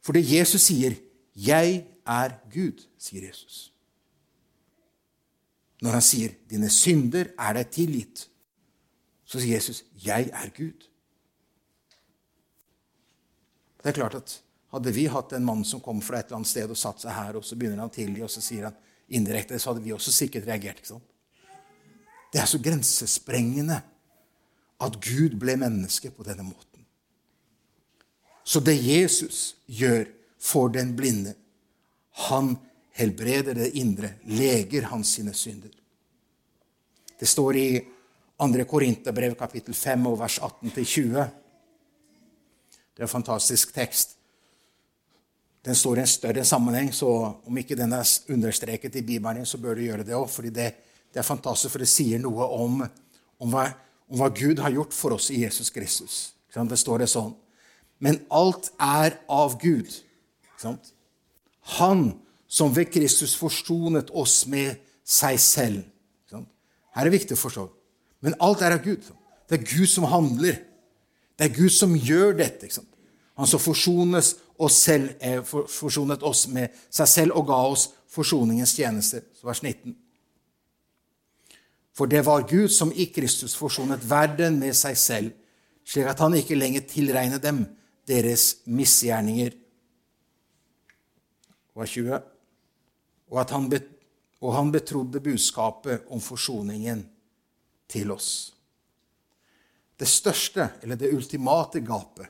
For 0.02 0.12
det 0.12 0.32
Jesus 0.32 0.60
sier 0.60 0.94
'Jeg 1.36 1.86
er 2.06 2.30
Gud', 2.50 2.88
sier 2.98 3.26
Jesus. 3.26 3.72
Når 5.82 5.90
han 5.90 6.02
sier 6.02 6.30
'dine 6.50 6.70
synder 6.70 7.24
er 7.38 7.52
deg 7.52 7.66
tilgitt', 7.66 8.28
så 9.24 9.40
sier 9.40 9.54
Jesus 9.54 9.84
'jeg 9.94 10.30
er 10.32 10.48
Gud'. 10.48 10.88
Det 13.82 13.88
er 13.88 13.92
klart 13.92 14.14
at 14.14 14.42
Hadde 14.70 14.92
vi 14.94 15.06
hatt 15.10 15.32
en 15.34 15.44
mann 15.44 15.64
som 15.66 15.82
kom 15.82 16.00
fra 16.04 16.20
et 16.20 16.28
eller 16.28 16.40
annet 16.40 16.50
sted 16.50 16.70
og 16.70 16.78
satt 16.78 17.02
seg 17.02 17.14
her, 17.14 17.38
og 17.38 17.46
så 17.46 17.58
begynner 17.58 17.82
han 17.82 17.90
å 17.90 17.94
tilgi, 17.94 18.22
og 18.22 18.30
så 18.30 18.42
sier 18.44 18.68
han 18.68 18.76
indirekte, 19.10 19.58
så 19.58 19.72
hadde 19.72 19.82
vi 19.82 19.94
også 19.94 20.12
sikkert 20.14 20.46
reagert. 20.46 20.78
ikke 20.78 20.92
sant? 20.92 21.06
Det 22.30 22.38
er 22.38 22.46
så 22.46 22.60
grensesprengende 22.62 23.80
at 24.80 24.98
Gud 25.02 25.34
ble 25.40 25.56
menneske 25.58 26.12
på 26.14 26.24
denne 26.26 26.46
måten. 26.46 26.84
Så 28.44 28.62
det 28.62 28.78
Jesus 28.78 29.56
gjør 29.66 30.06
for 30.40 30.70
den 30.72 30.94
blinde, 30.96 31.34
han 32.30 32.54
helbreder 32.96 33.58
det 33.58 33.72
indre, 33.78 34.14
leger 34.24 34.88
hans 34.90 35.16
sine 35.18 35.34
synder. 35.34 35.74
Det 37.20 37.28
står 37.28 37.56
i 37.56 37.68
2. 38.40 38.64
Korinterbrev 38.64 39.34
kapittel 39.36 39.74
5 39.76 40.06
og 40.08 40.18
vers 40.22 40.38
18-20. 40.40 41.26
Det 42.94 43.02
er 43.02 43.08
en 43.08 43.12
fantastisk 43.12 43.74
tekst. 43.76 44.16
Den 45.64 45.76
står 45.76 45.98
i 45.98 46.04
en 46.04 46.08
større 46.08 46.44
sammenheng, 46.48 46.88
så 46.94 47.08
om 47.44 47.58
ikke 47.60 47.76
den 47.76 47.92
er 47.92 48.08
understreket 48.32 48.96
i 48.96 49.04
Bibelen, 49.04 49.46
så 49.46 49.60
bør 49.60 49.76
du 49.76 49.84
gjøre 49.84 50.06
det 50.08 50.16
òg. 50.16 50.28
fordi 50.30 50.50
det, 50.56 50.72
det, 51.12 51.20
er 51.20 51.26
fantastisk, 51.26 51.72
for 51.74 51.84
det 51.84 51.90
sier 51.90 52.22
noe 52.22 52.46
om, 52.56 52.80
om, 52.80 53.50
hva, 53.52 53.66
om, 54.08 54.16
hva, 54.22 54.30
Gud 54.32 54.62
har 54.64 54.72
gjort 54.72 54.96
for 54.96 55.18
oss 55.18 55.28
i 55.30 55.42
Jesus 55.44 55.70
Kristus. 55.70 56.32
Det 56.54 56.78
står 56.80 57.04
det 57.04 57.10
sånn. 57.12 57.34
Men 58.00 58.22
alt 58.32 58.72
er 58.80 59.18
av 59.28 59.58
Gud. 59.60 59.92
Han 61.76 62.06
som 62.50 62.72
ved 62.74 62.88
Kristus 62.90 63.36
forsonet 63.36 64.10
oss 64.16 64.46
med 64.48 64.80
seg 65.04 65.36
selv. 65.40 65.84
Her 66.90 67.04
er 67.04 67.06
det 67.06 67.20
viktig 67.20 67.36
å 67.36 67.44
forstå. 67.44 67.66
Men 68.24 68.34
alt 68.42 68.64
er 68.64 68.74
av 68.74 68.82
Gud. 68.84 69.04
Det 69.48 69.60
er 69.60 69.66
Gud 69.66 69.88
som 69.92 70.08
handler. 70.10 70.58
Det 71.38 71.46
er 71.46 71.54
Gud 71.54 71.72
som 71.72 71.94
gjør 71.94 72.34
dette. 72.40 72.68
Han 73.38 73.48
som 73.48 73.62
forsones 73.62 74.34
oss 74.60 74.82
selv, 74.84 75.10
eh, 75.20 75.42
forsonet 75.44 76.22
oss 76.22 76.46
med 76.48 76.68
seg 76.90 77.08
selv 77.08 77.36
og 77.36 77.46
ga 77.48 77.58
oss 77.70 77.88
forsoningens 78.10 78.74
tjeneste. 78.76 79.22
Vers 79.42 79.62
19. 79.62 79.96
For 81.96 82.06
det 82.06 82.22
var 82.26 82.48
Gud 82.48 82.68
som 82.68 82.92
i 82.92 83.04
Kristus 83.12 83.56
forsonet 83.56 84.04
verden 84.10 84.58
med 84.60 84.76
seg 84.76 84.96
selv, 84.96 85.32
slik 85.84 86.06
at 86.08 86.20
han 86.22 86.36
ikke 86.38 86.58
lenger 86.58 86.86
tilregnet 86.88 87.42
dem 87.42 87.64
deres 88.08 88.60
misgjerninger. 88.66 89.56
Vers 91.76 91.96
20. 91.96 92.20
Og, 93.30 93.40
han, 93.50 93.68
og 94.40 94.54
han 94.54 94.72
betrodde 94.72 95.22
budskapet 95.22 96.08
om 96.10 96.20
forsoningen 96.20 97.04
til 97.90 98.10
oss. 98.10 98.52
Det 100.00 100.08
største, 100.08 100.70
eller 100.82 100.96
det 100.96 101.12
ultimate 101.14 101.82
gapet, 101.84 102.28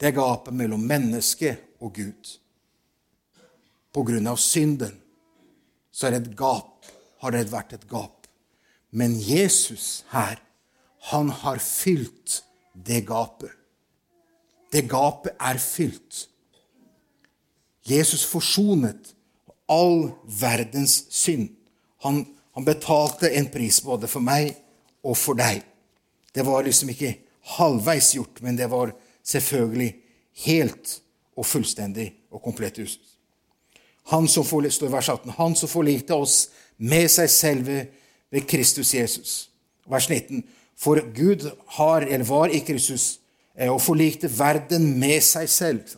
det 0.00 0.10
er 0.10 0.16
gapet 0.18 0.54
mellom 0.56 0.82
menneske 0.88 1.56
og 1.80 1.94
Gud. 1.96 2.34
På 3.94 4.02
grunn 4.06 4.26
av 4.26 4.40
synden 4.42 4.96
så 5.94 6.08
er 6.08 6.16
det 6.16 6.22
et 6.24 6.38
gap, 6.38 6.86
har 7.22 7.34
det 7.34 7.46
vært 7.52 7.76
et 7.76 7.86
gap. 7.90 8.26
Men 8.90 9.14
Jesus 9.18 10.04
her, 10.10 10.40
han 11.10 11.30
har 11.42 11.62
fylt 11.62 12.40
det 12.74 13.04
gapet. 13.06 13.52
Det 14.74 14.88
gapet 14.90 15.36
er 15.38 15.60
fylt. 15.62 16.24
Jesus 17.86 18.24
forsonet 18.26 19.12
all 19.70 20.10
verdens 20.26 21.04
synd. 21.14 21.52
Han, 22.02 22.24
han 22.56 22.66
betalte 22.66 23.30
en 23.38 23.48
pris 23.52 23.78
både 23.84 24.10
for 24.10 24.24
meg 24.24 24.50
og 25.04 25.16
for 25.20 25.38
deg. 25.38 25.62
Det 26.34 26.42
var 26.46 26.66
liksom 26.66 26.90
ikke 26.90 27.14
halvveis 27.54 28.14
gjort, 28.16 28.40
men 28.42 28.58
det 28.58 28.66
var 28.72 28.94
selvfølgelig 29.24 29.90
helt 30.44 30.98
og 31.36 31.46
fullstendig 31.46 32.10
og 32.30 32.42
komplett 32.42 32.78
ut. 32.78 33.00
Han 34.12 34.28
som 34.28 34.44
står 34.44 34.92
vers 34.92 35.08
18, 35.08 35.32
han 35.38 35.56
som 35.56 35.68
forlikte 35.68 36.14
oss 36.14 36.48
med 36.76 37.08
seg 37.08 37.30
selv 37.30 37.68
ved 38.30 38.46
Kristus 38.48 38.94
Jesus. 38.94 39.50
Vers 39.88 40.08
19. 40.10 40.44
For 40.76 41.00
Gud 41.14 41.46
har, 41.78 42.02
eller 42.02 42.24
var 42.24 42.52
i 42.52 42.60
Kristus 42.60 43.18
eh, 43.56 43.70
og 43.72 43.80
forlikte 43.82 44.28
verden 44.38 44.98
med 44.98 45.22
seg 45.22 45.48
selv. 45.48 45.96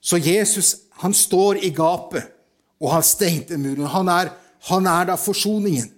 Så 0.00 0.16
Jesus 0.16 0.76
han 1.00 1.14
står 1.16 1.62
i 1.64 1.70
gapet, 1.72 2.26
og 2.80 2.92
har 2.92 3.04
stengte 3.04 3.58
muren. 3.60 3.88
Han 3.92 4.08
er, 4.08 4.30
han 4.68 4.86
er 4.88 5.10
da 5.10 5.16
forsoningen. 5.20 5.88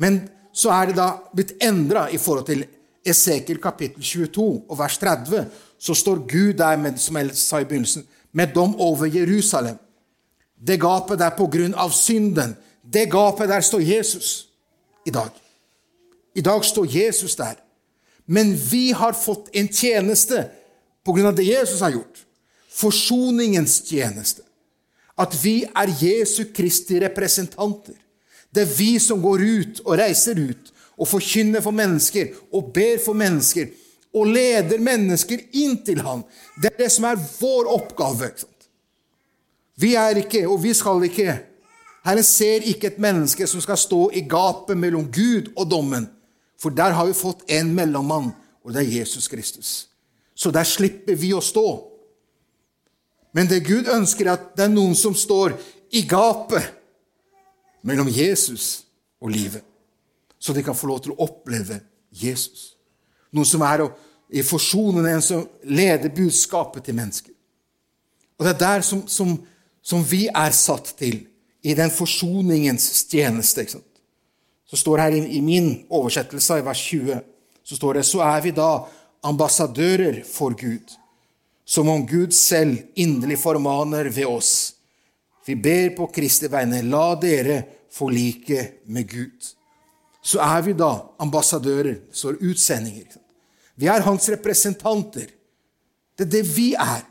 Men 0.00 0.18
så 0.52 0.72
er 0.72 0.90
det 0.90 0.96
da 0.98 1.08
blitt 1.32 1.54
endra 1.64 2.06
i 2.12 2.20
forhold 2.20 2.46
til 2.48 2.64
Esekiel 3.04 3.60
kapittel 3.60 4.02
22 4.02 4.64
og 4.68 4.78
vers 4.78 4.98
30, 4.98 5.44
så 5.78 5.94
står 5.94 6.22
Gud 6.28 6.54
der, 6.58 6.76
med, 6.80 6.98
som 6.98 7.16
jeg 7.16 7.36
sa 7.36 7.60
i 7.60 7.68
begynnelsen, 7.68 8.06
med 8.32 8.54
dom 8.54 8.74
over 8.80 9.06
Jerusalem. 9.06 9.76
Det 10.66 10.80
gapet 10.80 11.18
der 11.20 11.34
på 11.36 11.46
grunn 11.52 11.74
av 11.74 11.92
synden. 11.92 12.56
Det 12.82 13.10
gapet 13.12 13.48
der 13.48 13.60
står 13.60 13.84
Jesus 13.84 14.48
i 15.06 15.12
dag. 15.12 15.30
I 16.34 16.40
dag 16.40 16.64
står 16.64 16.88
Jesus 16.88 17.36
der. 17.36 17.60
Men 18.26 18.54
vi 18.70 18.90
har 18.92 19.12
fått 19.12 19.52
en 19.52 19.68
tjeneste 19.68 20.46
på 21.04 21.12
grunn 21.12 21.28
av 21.28 21.36
det 21.36 21.44
Jesus 21.44 21.82
har 21.84 21.92
gjort. 21.92 22.24
Forsoningens 22.72 23.82
tjeneste. 23.86 24.42
At 25.20 25.36
vi 25.44 25.60
er 25.68 25.92
Jesu 26.00 26.48
Kristi 26.54 26.98
representanter. 27.04 27.94
Det 28.54 28.64
er 28.64 28.76
vi 28.78 28.96
som 29.02 29.22
går 29.22 29.44
ut 29.44 29.82
og 29.84 29.98
reiser 30.00 30.40
ut 30.40 30.72
og 30.98 31.08
forkynner 31.08 31.62
for 31.64 31.74
mennesker 31.74 32.34
og 32.52 32.70
ber 32.74 33.00
for 33.02 33.16
mennesker 33.18 33.72
og 34.14 34.30
leder 34.30 34.78
mennesker 34.78 35.40
inn 35.58 35.80
til 35.86 36.02
ham. 36.06 36.22
Det 36.60 36.70
er 36.70 36.84
det 36.84 36.90
som 36.94 37.08
er 37.08 37.18
vår 37.18 37.70
oppgave. 37.74 38.30
Vi 39.80 39.94
er 39.98 40.22
ikke, 40.22 40.44
og 40.46 40.62
vi 40.62 40.74
skal 40.76 41.02
ikke 41.08 41.40
Herren 42.04 42.26
ser 42.26 42.66
ikke 42.68 42.90
et 42.90 42.98
menneske 43.00 43.46
som 43.48 43.62
skal 43.64 43.78
stå 43.80 44.10
i 44.12 44.26
gapet 44.28 44.76
mellom 44.76 45.06
Gud 45.08 45.48
og 45.56 45.70
dommen. 45.70 46.04
For 46.60 46.70
der 46.70 46.92
har 46.92 47.08
vi 47.08 47.16
fått 47.16 47.46
en 47.48 47.70
mellommann, 47.74 48.28
og 48.60 48.74
det 48.74 48.82
er 48.82 48.98
Jesus 49.00 49.28
Kristus. 49.28 49.88
Så 50.36 50.52
der 50.52 50.68
slipper 50.68 51.16
vi 51.16 51.32
å 51.32 51.40
stå. 51.40 51.64
Men 53.32 53.48
det 53.48 53.64
Gud 53.64 53.88
ønsker, 53.88 54.28
er 54.28 54.36
at 54.36 54.50
det 54.52 54.66
er 54.66 54.74
noen 54.74 54.92
som 54.94 55.16
står 55.16 55.56
i 55.96 56.04
gapet 56.08 56.74
mellom 57.88 58.10
Jesus 58.12 58.84
og 59.20 59.32
livet 59.32 59.64
så 60.44 60.52
de 60.52 60.62
kan 60.62 60.76
få 60.76 60.90
lov 60.90 60.98
til 61.00 61.14
å 61.14 61.22
oppleve 61.24 61.78
Jesus. 62.12 62.74
Noe 63.32 63.48
som 63.48 63.62
er 63.64 63.86
i 64.28 64.42
forsonende, 64.44 65.14
en 65.16 65.24
som 65.24 65.46
leder 65.64 66.12
budskapet 66.12 66.84
til 66.84 66.98
mennesker. 66.98 67.32
Og 68.36 68.44
Det 68.44 68.52
er 68.52 68.58
der 68.60 68.84
som, 68.84 69.06
som, 69.08 69.38
som 69.80 70.04
vi 70.04 70.26
er 70.28 70.52
satt 70.52 70.92
til, 70.98 71.22
i 71.64 71.72
den 71.72 71.88
forsoningens 71.88 73.06
tjeneste. 73.08 73.64
ikke 73.64 73.78
sant? 73.78 74.02
Så 74.68 74.76
står 74.82 75.00
det 75.00 75.06
her 75.06 75.16
i, 75.16 75.22
i 75.38 75.40
min 75.40 75.70
oversettelse, 75.88 76.60
i 76.60 76.66
vers 76.68 76.84
20, 76.92 77.24
så 77.64 77.80
står 77.80 77.96
det 77.96 78.04
så 78.04 78.20
er 78.28 78.44
vi 78.44 78.52
da 78.52 78.68
ambassadører 79.24 80.20
for 80.28 80.52
Gud, 80.60 80.92
som 81.64 81.88
om 81.88 82.04
Gud 82.04 82.36
selv 82.36 82.82
inderlig 83.00 83.40
formaner 83.40 84.12
ved 84.12 84.28
oss. 84.28 84.74
Vi 85.48 85.56
ber 85.56 85.94
på 85.96 86.12
Kristi 86.12 86.52
vegne, 86.52 86.84
la 86.84 87.14
dere 87.16 87.62
forlike 87.96 88.84
med 88.92 89.08
Gud 89.08 89.54
så 90.24 90.40
er 90.40 90.62
vi 90.64 90.72
da 90.72 90.90
ambassadører, 91.20 91.98
står 92.12 92.40
utsendinger. 92.40 93.18
Vi 93.76 93.90
er 93.90 94.04
hans 94.06 94.28
representanter. 94.32 95.28
Det 96.16 96.24
er 96.24 96.32
det 96.32 96.42
vi 96.48 96.70
er. 96.78 97.02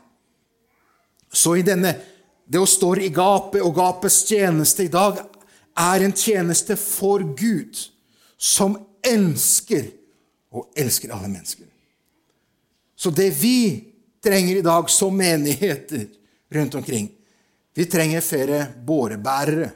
Så 1.32 1.56
i 1.58 1.66
denne 1.66 1.94
Det 2.44 2.60
å 2.60 2.68
stå 2.68 2.90
i 3.00 3.06
gapet 3.08 3.62
og 3.64 3.72
gapets 3.72 4.18
tjeneste 4.28 4.84
i 4.84 4.90
dag 4.92 5.16
er 5.80 6.02
en 6.04 6.12
tjeneste 6.12 6.76
for 6.76 7.22
Gud, 7.38 7.72
som 8.36 8.74
elsker 9.00 9.86
og 10.52 10.68
elsker 10.76 11.14
alle 11.16 11.30
mennesker. 11.32 11.64
Så 12.92 13.08
det 13.16 13.30
vi 13.40 13.80
trenger 14.20 14.60
i 14.60 14.66
dag 14.66 14.90
som 14.92 15.16
menigheter 15.16 16.04
rundt 16.52 16.74
omkring 16.74 17.08
Vi 17.74 17.88
trenger 17.90 18.20
flere 18.20 18.66
bårebærere. 18.86 19.70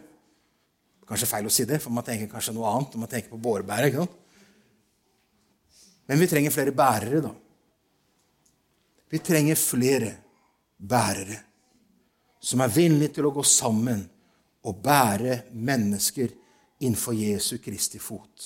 Kanskje 1.08 1.28
feil 1.30 1.48
å 1.48 1.52
si 1.52 1.64
det, 1.68 1.80
for 1.80 1.94
man 1.94 2.04
tenker 2.04 2.28
kanskje 2.30 2.52
noe 2.56 2.68
annet 2.68 2.94
når 2.94 3.04
man 3.04 3.10
tenker 3.12 3.32
på 3.32 3.40
bårebærere. 3.40 3.88
ikke 3.88 4.04
sant? 4.04 4.16
Men 6.08 6.20
vi 6.20 6.28
trenger 6.28 6.52
flere 6.52 6.72
bærere, 6.72 7.20
da. 7.24 7.34
Vi 9.08 9.18
trenger 9.24 9.56
flere 9.56 10.10
bærere 10.76 11.38
som 12.40 12.60
er 12.60 12.72
villige 12.72 13.16
til 13.18 13.28
å 13.28 13.32
gå 13.34 13.42
sammen 13.44 14.04
og 14.68 14.82
bære 14.84 15.40
mennesker 15.52 16.32
innenfor 16.84 17.16
Jesu 17.16 17.56
Kristi 17.62 18.00
fot. 18.00 18.44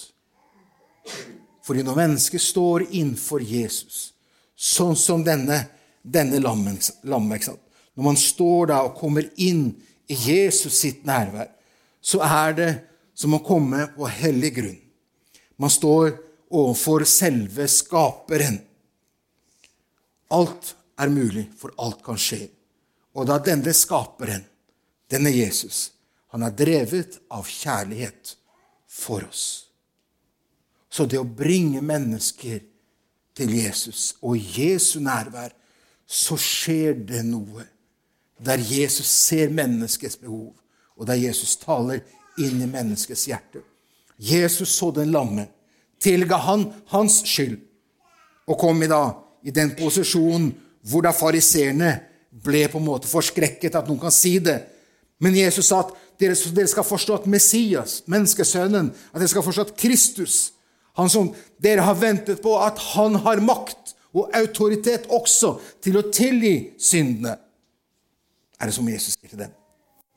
Fordi 1.62 1.82
når 1.86 1.98
mennesker 1.98 2.42
står 2.42 2.86
innenfor 2.88 3.42
Jesus, 3.42 4.12
sånn 4.54 4.96
som 4.98 5.24
denne, 5.26 5.58
denne 6.02 6.38
lammet 6.38 6.92
Når 7.02 8.04
man 8.04 8.16
står 8.16 8.66
da 8.70 8.82
og 8.86 8.96
kommer 8.98 9.26
inn 9.36 9.68
i 10.06 10.14
Jesus 10.14 10.78
sitt 10.78 11.04
nærvær, 11.04 11.50
så 12.02 12.20
er 12.26 12.56
det 12.58 12.70
som 13.14 13.36
å 13.36 13.44
komme 13.44 13.86
på 13.94 14.08
hellig 14.10 14.52
grunn. 14.58 14.78
Man 15.56 15.70
står 15.70 16.16
overfor 16.52 17.06
selve 17.08 17.68
Skaperen. 17.70 18.58
Alt 20.32 20.74
er 20.98 21.12
mulig, 21.12 21.46
for 21.56 21.74
alt 21.78 22.02
kan 22.04 22.18
skje. 22.20 22.46
Og 23.12 23.28
da 23.28 23.36
denne 23.44 23.74
skaperen, 23.76 24.44
denne 25.12 25.32
Jesus, 25.34 25.90
han 26.32 26.44
er 26.46 26.54
drevet 26.56 27.18
av 27.32 27.44
kjærlighet 27.48 28.36
for 28.88 29.26
oss. 29.26 29.44
Så 30.92 31.04
det 31.08 31.20
å 31.20 31.28
bringe 31.28 31.82
mennesker 31.84 32.62
til 33.36 33.52
Jesus 33.56 34.14
og 34.20 34.36
Jesu 34.36 35.00
nærvær, 35.04 35.52
så 36.08 36.36
skjer 36.40 36.96
det 37.08 37.22
noe. 37.24 37.64
Der 38.42 38.60
Jesus 38.60 39.08
ser 39.08 39.52
menneskets 39.52 40.18
behov, 40.20 40.56
og 40.98 41.06
der 41.08 41.20
Jesus 41.20 41.56
taler 41.60 42.02
inn 42.40 42.62
i 42.62 42.68
menneskets 42.68 43.26
hjerte. 43.28 43.62
Jesus 44.18 44.74
så 44.76 44.90
den 44.94 45.10
lamme 45.12 45.48
tilga 46.02 46.36
han 46.36 46.66
hans 46.90 47.22
skyld, 47.28 47.58
og 48.50 48.58
kom 48.58 48.82
i 48.82 48.90
da 48.90 49.04
i 49.46 49.54
den 49.54 49.74
posisjonen 49.78 50.50
hvor 50.90 51.04
da 51.06 51.12
fariseerne 51.14 51.92
ble 52.42 52.64
på 52.70 52.80
en 52.80 52.88
måte 52.88 53.10
forskrekket 53.10 53.76
at 53.78 53.88
noen 53.90 54.00
kan 54.02 54.14
si 54.14 54.36
det. 54.42 54.58
Men 55.22 55.36
Jesus 55.38 55.68
sa 55.70 55.82
at 55.84 55.92
dere, 56.18 56.34
dere 56.34 56.70
skal 56.70 56.86
forstå 56.86 57.20
at 57.20 57.28
Messias, 57.30 58.00
menneskesønnen, 58.10 58.90
at 58.90 59.20
dere 59.20 59.30
skal 59.30 59.46
forstå 59.46 59.68
at 59.68 59.76
Kristus, 59.78 60.40
han 60.98 61.10
som 61.12 61.30
dere 61.62 61.86
har 61.86 61.98
ventet 62.00 62.42
på, 62.42 62.56
at 62.58 62.82
han 62.92 63.20
har 63.22 63.42
makt 63.44 63.94
og 64.12 64.34
autoritet 64.36 65.06
også 65.12 65.54
til 65.82 66.00
å 66.00 66.06
tilgi 66.12 66.74
syndene, 66.82 67.38
er 68.58 68.70
det 68.70 68.76
som 68.76 68.90
Jesus 68.90 69.16
sier 69.16 69.30
til 69.30 69.46
dem. 69.46 69.61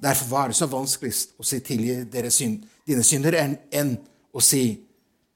Derfor 0.06 0.26
var 0.30 0.48
det 0.48 0.58
så 0.58 0.68
vanskeligst 0.70 1.34
å 1.42 1.44
si 1.44 1.60
'tilgi 1.60 2.30
synd, 2.30 2.66
dine 2.86 3.04
synder' 3.04 3.38
enn, 3.42 3.58
enn 3.72 3.96
å 4.34 4.42
si 4.42 4.86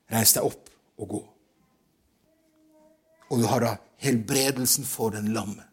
Reis 0.09 0.33
deg 0.33 0.45
opp 0.45 0.69
og 0.97 1.09
gå. 1.09 1.21
Og 3.29 3.41
du 3.41 3.45
har 3.45 3.61
da 3.61 3.75
helbredelsen 4.01 4.85
for 4.85 5.13
den 5.13 5.33
lamme. 5.33 5.63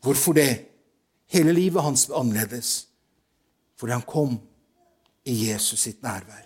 Hvorfor 0.00 0.36
det? 0.36 0.66
Hele 1.30 1.52
livet 1.52 1.82
hans 1.82 2.06
ble 2.08 2.18
annerledes 2.18 2.70
fordi 3.80 3.92
han 3.92 4.04
kom 4.04 4.34
i 5.24 5.34
Jesus 5.46 5.80
sitt 5.86 6.02
nærvær. 6.02 6.42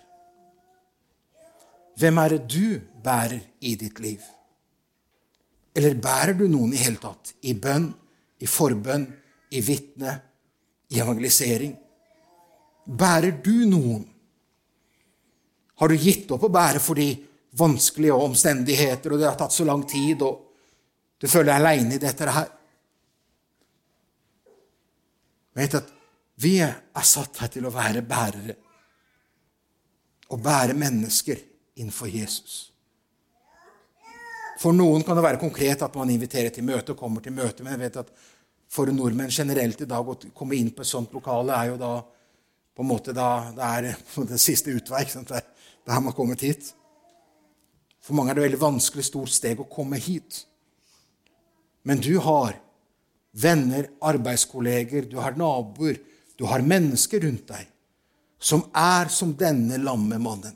Hvem 1.99 2.19
er 2.21 2.29
det 2.29 2.45
du 2.51 2.79
bærer 3.03 3.41
i 3.59 3.73
ditt 3.75 3.99
liv? 3.99 4.21
Eller 5.75 5.97
bærer 5.99 6.37
du 6.37 6.45
noen 6.47 6.71
i 6.71 6.79
hele 6.79 7.01
tatt? 7.01 7.33
I 7.43 7.57
bønn, 7.59 7.89
i 8.39 8.47
forbønn, 8.47 9.03
i 9.51 9.61
vitne, 9.67 10.13
i 10.93 10.99
evangelisering? 11.01 11.75
Bærer 12.85 13.39
du 13.43 13.65
noen? 13.69 14.03
Har 15.75 15.91
du 15.91 15.97
gitt 15.99 16.29
opp 16.31 16.45
å 16.47 16.53
bære 16.53 16.79
fordi 16.79 17.09
vanskelige 17.59 18.19
omstendigheter, 18.25 19.13
og 19.13 19.19
det 19.19 19.27
har 19.27 19.39
tatt 19.39 19.55
så 19.55 19.65
lang 19.67 19.83
tid, 19.87 20.21
og 20.23 20.43
du 21.19 21.27
føler 21.27 21.51
deg 21.51 21.57
aleine 21.59 21.97
i 21.97 22.03
dette 22.03 22.29
her? 22.37 22.51
Vet 25.55 25.79
at 25.79 25.91
vi 26.43 26.57
er 26.59 27.07
satt 27.07 27.39
her 27.39 27.51
til 27.51 27.67
å 27.67 27.73
være 27.73 28.03
bærere. 28.07 28.55
Å 30.31 30.37
bære 30.41 30.75
mennesker 30.75 31.39
innenfor 31.79 32.11
Jesus. 32.11 32.55
For 34.59 34.75
noen 34.75 35.03
kan 35.03 35.17
det 35.17 35.23
være 35.25 35.39
konkret 35.39 35.83
at 35.83 35.95
man 35.99 36.11
inviterer 36.11 36.51
til 36.53 36.65
møte 36.67 36.93
og 36.93 36.99
kommer 36.99 37.23
til 37.23 37.35
møte, 37.35 37.63
men 37.63 37.75
jeg 37.75 37.83
vet 37.85 37.99
at 38.03 38.11
for 38.71 38.89
nordmenn 38.91 39.31
generelt 39.31 39.81
i 39.81 39.89
dag 39.89 40.07
å 40.07 40.17
komme 40.35 40.57
inn 40.57 40.71
på 40.75 40.83
et 40.83 40.89
sånt 40.89 41.13
lokale 41.15 41.55
er 41.55 41.71
jo 41.71 41.77
da 41.81 41.93
på 42.75 42.83
en 42.83 42.89
måte 42.89 43.13
da, 43.15 43.51
det 43.55 43.69
er 43.69 43.87
det 44.31 44.41
siste 44.41 44.73
utvei. 44.75 45.05
Da 45.05 45.93
har 45.93 46.03
man 46.03 46.15
kommet 46.17 46.43
hit. 46.43 46.73
For 48.03 48.17
mange 48.17 48.33
er 48.33 48.39
det 48.39 48.47
veldig 48.49 48.61
vanskelig, 48.61 49.05
stort 49.07 49.31
steg 49.33 49.61
å 49.61 49.69
komme 49.69 49.97
hit. 50.01 50.43
Men 51.85 52.01
du 52.01 52.17
har 52.21 52.57
venner, 53.35 53.87
arbeidskolleger, 54.03 55.07
du 55.09 55.17
har 55.21 55.37
naboer, 55.37 56.01
du 56.35 56.45
har 56.49 56.65
mennesker 56.65 57.23
rundt 57.23 57.47
deg 57.53 57.71
som 58.45 58.65
er 58.77 59.09
som 59.09 59.31
denne 59.37 59.79
lamme 59.81 60.19
mannen, 60.21 60.53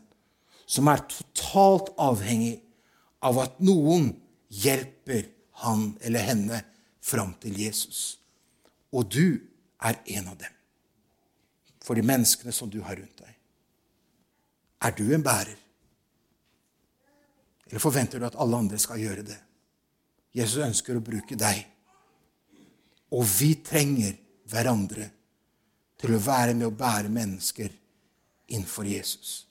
som 0.69 0.89
er 0.91 1.01
totalt 1.09 1.89
avhengig 1.97 2.59
av 3.25 3.39
at 3.41 3.55
noen 3.65 4.11
hjelper 4.53 5.25
han 5.63 5.93
eller 6.05 6.27
henne 6.27 6.59
fram 7.09 7.33
til 7.41 7.57
Jesus. 7.59 8.19
Og 8.93 9.09
du 9.09 9.39
er 9.81 9.99
en 10.17 10.31
av 10.31 10.37
dem. 10.39 10.55
For 11.83 11.97
de 11.97 12.05
menneskene 12.05 12.53
som 12.53 12.69
du 12.69 12.81
har 12.85 12.99
rundt 12.99 13.23
deg. 13.23 13.35
Er 14.85 14.95
du 14.95 15.09
en 15.13 15.25
bærer? 15.25 15.57
Eller 17.69 17.83
forventer 17.83 18.19
du 18.19 18.25
at 18.27 18.37
alle 18.39 18.57
andre 18.57 18.79
skal 18.81 19.01
gjøre 19.01 19.25
det? 19.27 19.37
Jesus 20.35 20.63
ønsker 20.65 20.97
å 20.97 21.03
bruke 21.03 21.37
deg. 21.39 21.61
Og 23.17 23.25
vi 23.25 23.55
trenger 23.65 24.15
hverandre 24.49 25.09
til 25.99 26.15
å 26.15 26.23
være 26.23 26.55
med 26.55 26.69
å 26.69 26.75
bære 26.75 27.11
mennesker 27.11 27.73
innenfor 28.49 28.87
Jesus. 28.87 29.43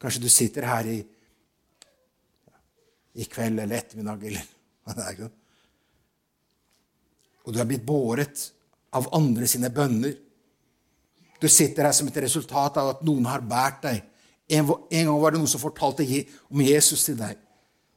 Kanskje 0.00 0.22
du 0.22 0.28
sitter 0.32 0.66
her 0.68 0.88
i, 0.90 0.98
i 3.20 3.26
kveld 3.30 3.62
eller 3.62 3.80
ettermiddag 3.80 4.26
eller 4.30 4.50
hva 4.84 4.96
det 4.96 5.06
er. 5.06 5.39
Og 7.50 7.56
du 7.56 7.58
er 7.58 7.66
blitt 7.66 7.82
båret 7.86 8.46
av 8.94 9.08
andre 9.16 9.48
sine 9.50 9.72
bønner. 9.74 10.14
Du 11.42 11.48
sitter 11.50 11.88
her 11.88 11.96
som 11.96 12.06
et 12.06 12.22
resultat 12.22 12.78
av 12.78 12.92
at 12.94 13.02
noen 13.02 13.26
har 13.26 13.42
båret 13.42 13.82
deg 13.82 14.06
en, 14.50 14.66
en, 14.66 15.06
gang 15.06 15.18
var 15.22 15.30
det 15.30 15.38
noen 15.38 15.50
som 15.50 15.62
fortalte 15.62 16.04
om 16.50 16.62
Jesus 16.64 17.04
til 17.06 17.18
deg. 17.20 17.38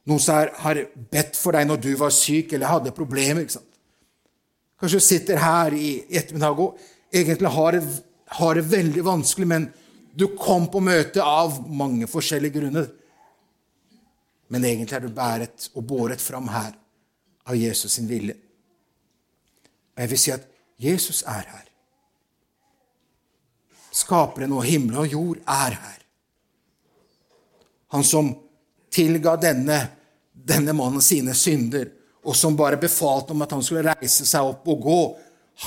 Noen 0.06 0.22
som 0.22 0.50
har 0.62 0.80
bedt 1.10 1.38
for 1.38 1.56
deg 1.56 1.66
når 1.66 1.80
du 1.82 1.88
var 1.98 2.12
syk 2.14 2.52
eller 2.54 2.70
hadde 2.70 2.94
problemer. 2.94 3.42
ikke 3.42 3.56
sant? 3.56 3.70
Kanskje 4.78 5.00
du 5.00 5.06
sitter 5.06 5.40
her 5.42 5.74
i 5.74 5.88
ettermiddag 6.14 6.60
og 6.62 6.78
egentlig 7.10 7.50
har 7.56 7.74
det, 7.74 7.82
har 8.38 8.54
det 8.54 8.66
veldig 8.70 9.04
vanskelig, 9.06 9.48
men 9.50 9.66
du 10.14 10.28
kom 10.38 10.68
på 10.70 10.82
møte 10.84 11.24
av 11.24 11.58
mange 11.66 12.06
forskjellige 12.10 12.58
grunner. 12.60 12.86
Men 14.54 14.66
egentlig 14.68 14.98
er 14.98 15.06
du 15.06 15.14
bæret 15.14 15.70
og 15.74 15.86
båret 15.90 16.22
fram 16.22 16.52
her 16.54 16.74
av 17.50 17.58
Jesus 17.58 17.96
sin 17.96 18.06
vilje. 18.06 18.36
Og 19.94 20.02
jeg 20.02 20.10
vil 20.10 20.20
si 20.20 20.32
at 20.34 20.46
Jesus 20.80 21.22
er 21.22 21.44
her. 21.50 21.66
Skaperen 23.94 24.52
og 24.52 24.64
himmel 24.66 24.98
og 25.04 25.12
jord 25.12 25.42
er 25.46 25.76
her. 25.78 26.00
Han 27.94 28.04
som 28.04 28.32
tilga 28.94 29.36
denne, 29.38 29.78
denne 30.34 30.74
mannen 30.74 31.02
sine 31.02 31.34
synder, 31.38 31.86
og 32.24 32.34
som 32.36 32.56
bare 32.56 32.80
befalte 32.80 33.34
om 33.34 33.44
at 33.44 33.52
han 33.52 33.62
skulle 33.62 33.94
reise 33.94 34.26
seg 34.26 34.48
opp 34.48 34.66
og 34.72 34.82
gå. 34.82 34.98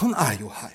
Han 0.01 0.15
er 0.17 0.41
jo 0.41 0.51
her. 0.51 0.73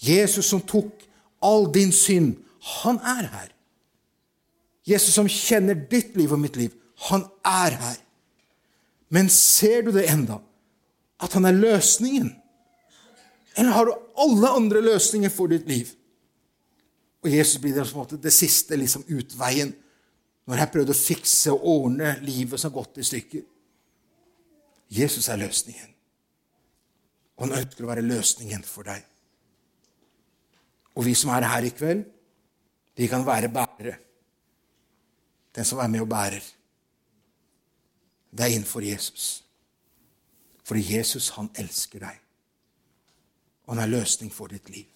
Jesus 0.00 0.48
som 0.52 0.62
tok 0.62 1.04
all 1.44 1.66
din 1.72 1.92
synd, 1.92 2.36
han 2.82 2.98
er 3.00 3.28
her. 3.32 3.52
Jesus 4.86 5.14
som 5.16 5.28
kjenner 5.28 5.76
ditt 5.90 6.14
liv 6.16 6.32
og 6.32 6.40
mitt 6.40 6.56
liv, 6.56 6.72
han 7.10 7.26
er 7.44 7.76
her. 7.76 7.98
Men 9.12 9.28
ser 9.30 9.82
du 9.86 9.92
det 9.94 10.06
enda? 10.10 10.38
At 11.22 11.32
han 11.36 11.48
er 11.48 11.56
løsningen? 11.56 12.30
Eller 13.56 13.72
har 13.72 13.88
du 13.88 13.94
alle 14.20 14.52
andre 14.58 14.82
løsninger 14.84 15.32
for 15.32 15.48
ditt 15.48 15.68
liv? 15.68 15.90
Og 17.24 17.32
Jesus 17.32 17.60
blir 17.60 17.74
det, 17.74 18.20
det 18.22 18.32
siste 18.34 18.76
liksom, 18.76 19.06
utveien 19.08 19.72
når 20.46 20.60
jeg 20.60 20.72
prøvde 20.72 20.94
å 20.94 20.98
fikse 20.98 21.52
og 21.54 21.64
ordne 21.66 22.12
livet 22.22 22.60
som 22.60 22.70
har 22.70 22.76
gått 22.76 23.00
i 23.02 23.06
stykker. 23.06 23.42
Jesus 24.94 25.26
er 25.32 25.40
løsningen. 25.40 25.88
Og 27.36 27.46
han 27.46 27.56
ønsker 27.58 27.84
å 27.84 27.90
være 27.90 28.04
løsningen 28.06 28.62
for 28.64 28.86
deg. 28.86 29.02
Og 30.96 31.04
vi 31.04 31.16
som 31.18 31.32
er 31.34 31.48
her 31.50 31.66
i 31.66 31.72
kveld, 31.74 32.04
de 32.96 33.08
kan 33.10 33.26
være 33.26 33.50
bærere. 33.52 33.96
Den 35.56 35.66
som 35.66 35.80
er 35.82 35.90
med 35.92 36.04
og 36.04 36.08
bærer. 36.08 36.44
det 38.36 38.44
er 38.44 38.52
innenfor 38.52 38.84
Jesus. 38.84 39.45
Fordi 40.66 40.82
Jesus, 40.96 41.30
han 41.36 41.50
elsker 41.54 42.02
deg. 42.02 42.22
Og 43.66 43.74
han 43.74 43.82
er 43.84 43.92
løsning 43.92 44.32
for 44.34 44.50
ditt 44.50 44.70
liv. 44.70 44.90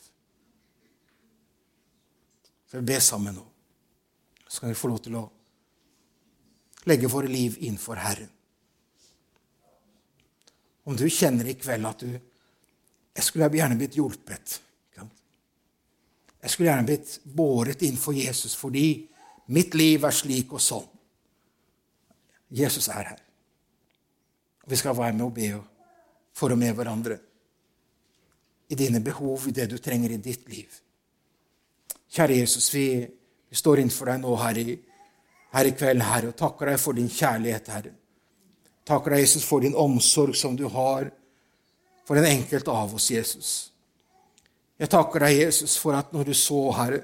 Så 2.70 2.78
vi 2.78 2.87
ber 2.90 3.02
sammen 3.02 3.35
nå. 3.38 3.44
Så 4.48 4.62
kan 4.62 4.72
vi 4.72 4.78
få 4.78 4.90
lov 4.90 4.98
til 5.04 5.18
å 5.18 5.24
legge 6.90 7.11
våre 7.11 7.30
liv 7.30 7.59
innenfor 7.61 8.02
Herren. 8.02 8.30
Om 10.90 10.96
du 10.98 11.06
kjenner 11.12 11.46
i 11.46 11.59
kveld 11.59 11.87
at 11.87 12.02
du 12.02 12.18
Jeg 13.11 13.24
skulle 13.26 13.50
gjerne 13.52 13.76
blitt 13.76 13.96
hjulpet. 13.98 14.61
Jeg 16.40 16.50
skulle 16.50 16.70
gjerne 16.70 16.87
blitt 16.88 17.16
båret 17.24 17.83
innenfor 17.83 18.16
Jesus 18.16 18.54
fordi 18.56 19.09
mitt 19.52 19.74
liv 19.74 20.04
er 20.06 20.14
slik 20.14 20.54
og 20.56 20.62
sånn. 20.62 20.87
Jesus 22.54 22.88
er 22.88 23.11
her. 23.12 23.18
Vi 24.66 24.77
skal 24.77 24.96
være 24.96 25.16
med 25.16 25.27
og 25.27 25.35
be 25.35 25.51
for 26.37 26.53
og 26.53 26.59
med 26.59 26.75
hverandre 26.77 27.18
i 28.70 28.77
dine 28.79 29.01
behov, 29.03 29.49
i 29.49 29.55
det 29.55 29.66
du 29.70 29.79
trenger 29.83 30.12
i 30.14 30.20
ditt 30.23 30.46
liv. 30.49 30.68
Kjære 32.11 32.37
Jesus, 32.38 32.68
vi, 32.75 32.85
vi 33.49 33.57
står 33.57 33.83
innenfor 33.83 34.12
deg 34.12 34.20
nå 34.23 34.35
her 34.38 34.61
i, 34.62 34.77
her 35.55 35.66
i 35.66 35.73
kveld, 35.75 36.05
Herre, 36.07 36.31
og 36.31 36.38
takker 36.38 36.70
deg 36.70 36.79
for 36.83 36.99
din 36.99 37.11
kjærlighet, 37.11 37.70
Herre. 37.75 37.92
Takker 38.87 39.14
deg, 39.14 39.25
Jesus, 39.25 39.46
for 39.46 39.62
din 39.62 39.75
omsorg 39.79 40.38
som 40.38 40.55
du 40.59 40.68
har 40.70 41.11
for 42.07 42.18
den 42.18 42.27
enkelte 42.31 42.70
av 42.75 42.94
oss, 42.94 43.11
Jesus. 43.11 43.51
Jeg 44.81 44.90
takker 44.90 45.27
deg, 45.27 45.37
Jesus, 45.44 45.77
for 45.79 45.99
at 45.99 46.14
når 46.14 46.31
du 46.31 46.35
så, 46.35 46.62
Herre, 46.79 47.03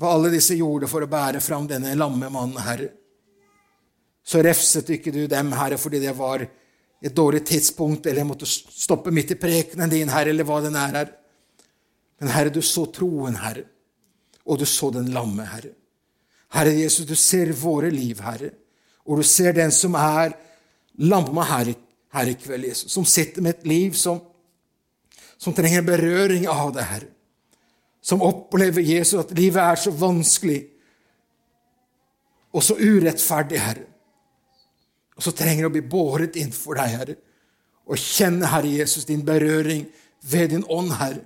hva 0.00 0.14
alle 0.16 0.32
disse 0.32 0.56
gjorde 0.58 0.88
for 0.90 1.04
å 1.04 1.10
bære 1.10 1.42
fram 1.44 1.68
denne 1.70 1.92
lamme 1.98 2.30
mannen, 2.32 2.58
Herre, 2.62 2.88
så 4.22 4.42
refset 4.42 4.90
ikke 4.94 5.12
du 5.14 5.24
dem, 5.30 5.50
Herre, 5.58 5.78
fordi 5.78 6.00
det 6.02 6.14
var 6.16 6.44
et 7.02 7.14
dårlig 7.16 7.42
tidspunkt, 7.46 8.06
eller 8.06 8.22
jeg 8.22 8.28
måtte 8.28 8.46
stoppe 8.46 9.10
midt 9.14 9.34
i 9.34 9.40
prekenen 9.40 9.90
din, 9.90 10.10
Herre, 10.12 10.30
eller 10.30 10.46
hva 10.46 10.60
den 10.62 10.78
er, 10.78 10.94
Herre. 10.94 11.14
Men 12.22 12.30
Herre, 12.30 12.52
du 12.54 12.62
så 12.62 12.86
troen, 12.94 13.40
Herre, 13.42 13.66
og 14.46 14.60
du 14.60 14.66
så 14.66 14.92
den 14.94 15.10
lamme, 15.14 15.46
Herre. 15.50 15.74
Herre 16.54 16.74
Jesus, 16.76 17.06
du 17.08 17.16
ser 17.18 17.50
våre 17.58 17.90
liv, 17.90 18.20
Herre, 18.22 18.52
og 19.02 19.18
du 19.18 19.26
ser 19.26 19.56
den 19.56 19.74
som 19.74 19.96
er 19.98 20.36
lamma 21.02 21.46
her, 21.48 21.72
her 22.14 22.30
i 22.30 22.36
kveld, 22.38 22.68
Jesus, 22.68 22.92
som 22.92 23.08
sitter 23.08 23.42
med 23.42 23.56
et 23.56 23.66
liv 23.66 23.96
som, 23.98 24.20
som 25.40 25.54
trenger 25.56 25.82
berøring 25.82 26.46
av 26.46 26.70
det, 26.76 26.86
Herre. 26.86 27.10
Som 28.02 28.22
opplever 28.22 28.82
Jesus 28.82 29.18
at 29.18 29.34
livet 29.38 29.62
er 29.62 29.78
så 29.78 29.90
vanskelig 29.94 30.60
og 32.52 32.62
så 32.62 32.76
urettferdig, 32.78 33.58
Herre 33.62 33.91
og 35.22 35.28
så 35.28 35.36
trenger 35.38 35.62
det 35.62 35.68
å 35.70 35.74
bli 35.76 35.84
båret 35.86 36.34
innenfor 36.34 36.80
deg, 36.80 36.94
Herre, 36.98 37.14
og 37.86 37.98
kjenne, 37.98 38.48
Herre 38.50 38.72
Jesus, 38.74 39.04
din 39.06 39.20
berøring 39.22 39.84
ved 40.26 40.48
din 40.50 40.64
ånd, 40.66 40.90
Herre. 40.98 41.20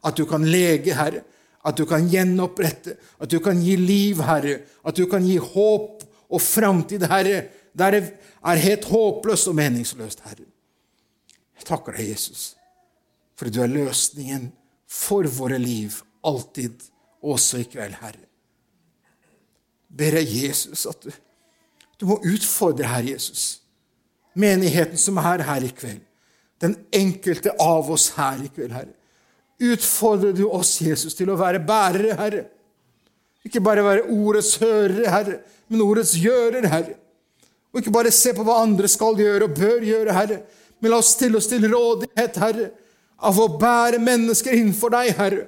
At 0.00 0.16
du 0.16 0.22
kan 0.28 0.46
lege, 0.48 0.94
Herre. 0.96 1.20
At 1.60 1.76
du 1.76 1.84
kan 1.88 2.06
gjenopprette. 2.08 2.94
At 3.20 3.28
du 3.28 3.36
kan 3.44 3.60
gi 3.60 3.74
liv, 3.76 4.22
Herre. 4.24 4.54
At 4.88 4.96
du 4.96 5.04
kan 5.10 5.26
gi 5.28 5.36
håp 5.36 6.00
og 6.32 6.40
framtid, 6.40 7.04
Herre, 7.12 7.42
der 7.76 7.92
det 7.98 8.00
er 8.40 8.62
helt 8.64 8.88
håpløst 8.88 9.50
og 9.52 9.58
meningsløst, 9.60 10.24
Herre. 10.24 10.48
Jeg 11.60 11.68
takker 11.68 11.98
deg, 11.98 12.08
Jesus, 12.14 12.54
for 13.36 13.52
du 13.52 13.60
er 13.60 13.72
løsningen 13.72 14.48
for 14.88 15.28
våre 15.28 15.60
liv, 15.60 16.00
alltid, 16.24 16.88
også 17.20 17.60
i 17.60 17.68
kveld, 17.68 18.00
Herre. 18.00 18.24
Ber 19.92 20.16
jeg 20.22 20.32
Jesus 20.46 20.88
at 20.88 21.04
du 21.04 21.12
du 22.02 22.08
må 22.10 22.16
utfordre 22.26 22.88
Herre 22.90 23.12
Jesus. 23.14 23.60
Menigheten 24.34 24.98
som 24.98 25.20
er 25.22 25.44
her 25.46 25.62
i 25.62 25.70
kveld. 25.70 26.00
Den 26.62 26.74
enkelte 26.94 27.52
av 27.62 27.90
oss 27.94 28.08
her 28.16 28.40
i 28.42 28.50
kveld, 28.50 28.72
Herre. 28.74 28.94
Utfordrer 29.62 30.34
du 30.34 30.48
oss, 30.48 30.80
Jesus, 30.82 31.14
til 31.14 31.30
å 31.30 31.38
være 31.38 31.60
bærere, 31.62 32.16
Herre. 32.18 32.42
Ikke 33.46 33.62
bare 33.62 33.84
være 33.86 34.08
ordets 34.10 34.56
hørere, 34.62 35.06
Herre, 35.10 35.38
men 35.70 35.84
ordets 35.84 36.16
gjører, 36.18 36.66
Herre. 36.70 36.98
Og 37.70 37.82
ikke 37.82 37.94
bare 37.94 38.14
se 38.14 38.34
på 38.34 38.44
hva 38.46 38.60
andre 38.64 38.90
skal 38.90 39.18
gjøre 39.18 39.46
og 39.46 39.56
bør 39.58 39.86
gjøre, 39.86 40.18
Herre, 40.18 40.42
men 40.82 40.90
la 40.90 40.98
oss 40.98 41.14
stille 41.14 41.38
oss 41.38 41.50
til 41.50 41.68
rådighet, 41.70 42.42
Herre, 42.42 42.68
av 43.22 43.38
å 43.38 43.50
bære 43.62 44.02
mennesker 44.02 44.58
innenfor 44.58 44.94
deg, 44.94 45.14
Herre. 45.18 45.46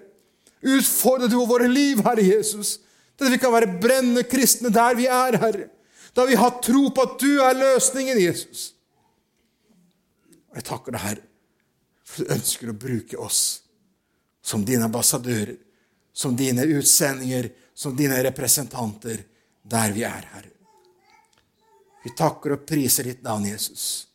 Utfordrer 0.62 1.30
du 1.30 1.40
våre 1.42 1.66
liv, 1.66 2.02
Herre 2.06 2.22
Jesus, 2.22 2.76
til 3.18 3.26
at 3.26 3.34
vi 3.34 3.42
kan 3.42 3.54
være 3.54 3.74
brennende 3.82 4.22
kristne 4.26 4.70
der 4.74 4.98
vi 4.98 5.10
er, 5.10 5.42
Herre. 5.42 5.70
Da 6.14 6.24
vi 6.26 6.34
har 6.38 6.50
tro 6.62 6.88
på 6.94 7.02
at 7.02 7.18
du 7.18 7.32
er 7.42 7.56
løsningen, 7.58 8.20
Jesus. 8.22 8.68
Og 10.52 10.60
jeg 10.60 10.66
takker 10.68 10.94
deg, 10.94 11.02
Herre, 11.02 11.24
for 12.06 12.22
du 12.22 12.34
ønsker 12.36 12.70
å 12.70 12.78
bruke 12.78 13.18
oss 13.18 13.42
som 14.44 14.62
dine 14.64 14.86
ambassadører, 14.86 15.56
som 16.14 16.36
dine 16.38 16.62
utsendinger, 16.76 17.48
som 17.74 17.96
dine 17.98 18.20
representanter 18.22 19.24
der 19.66 19.94
vi 19.96 20.04
er, 20.06 20.28
Herre. 20.36 20.52
Vi 22.04 22.12
takker 22.14 22.54
og 22.54 22.66
priser 22.68 23.08
ditt 23.08 23.24
navn, 23.24 23.48
Jesus. 23.48 24.06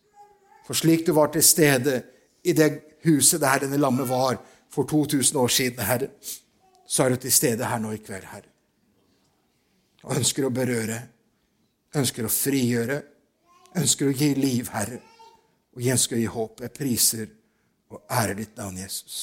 For 0.63 0.77
slik 0.77 1.03
du 1.07 1.11
var 1.17 1.33
til 1.33 1.43
stede 1.43 1.97
i 2.45 2.53
det 2.55 2.69
huset 3.03 3.41
der 3.41 3.65
denne 3.65 3.79
lammet 3.81 4.07
var 4.07 4.37
for 4.71 4.87
2000 4.87 5.39
år 5.41 5.51
siden, 5.51 5.83
Herre, 5.83 6.11
så 6.87 7.03
er 7.03 7.13
du 7.13 7.23
til 7.25 7.33
stede 7.33 7.67
her 7.67 7.81
nå 7.81 7.91
i 7.97 7.99
kveld, 7.99 8.27
Herre. 8.29 8.47
Og 10.05 10.15
ønsker 10.21 10.47
å 10.47 10.53
berøre 10.53 11.01
ønsker 11.97 12.27
å 12.27 12.33
frigjøre, 12.33 12.99
ønsker 13.79 14.09
å 14.09 14.15
gi 14.15 14.33
liv, 14.37 14.69
Herre, 14.73 14.99
og 15.73 15.81
jeg 15.83 15.95
ønsker 15.97 16.17
å 16.17 16.21
gi 16.21 16.29
håp. 16.33 16.61
Jeg 16.65 16.75
priser 16.75 17.31
og 17.89 18.03
ærer 18.13 18.37
ditt 18.37 18.57
navn, 18.57 18.77
Jesus. 18.77 19.17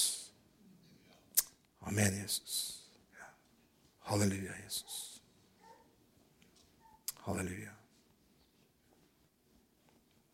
Amen, 1.86 2.18
Jesus. 2.22 2.58
Halleluja, 4.08 4.54
Jesus. 4.64 5.20
Halleluja. 7.26 7.75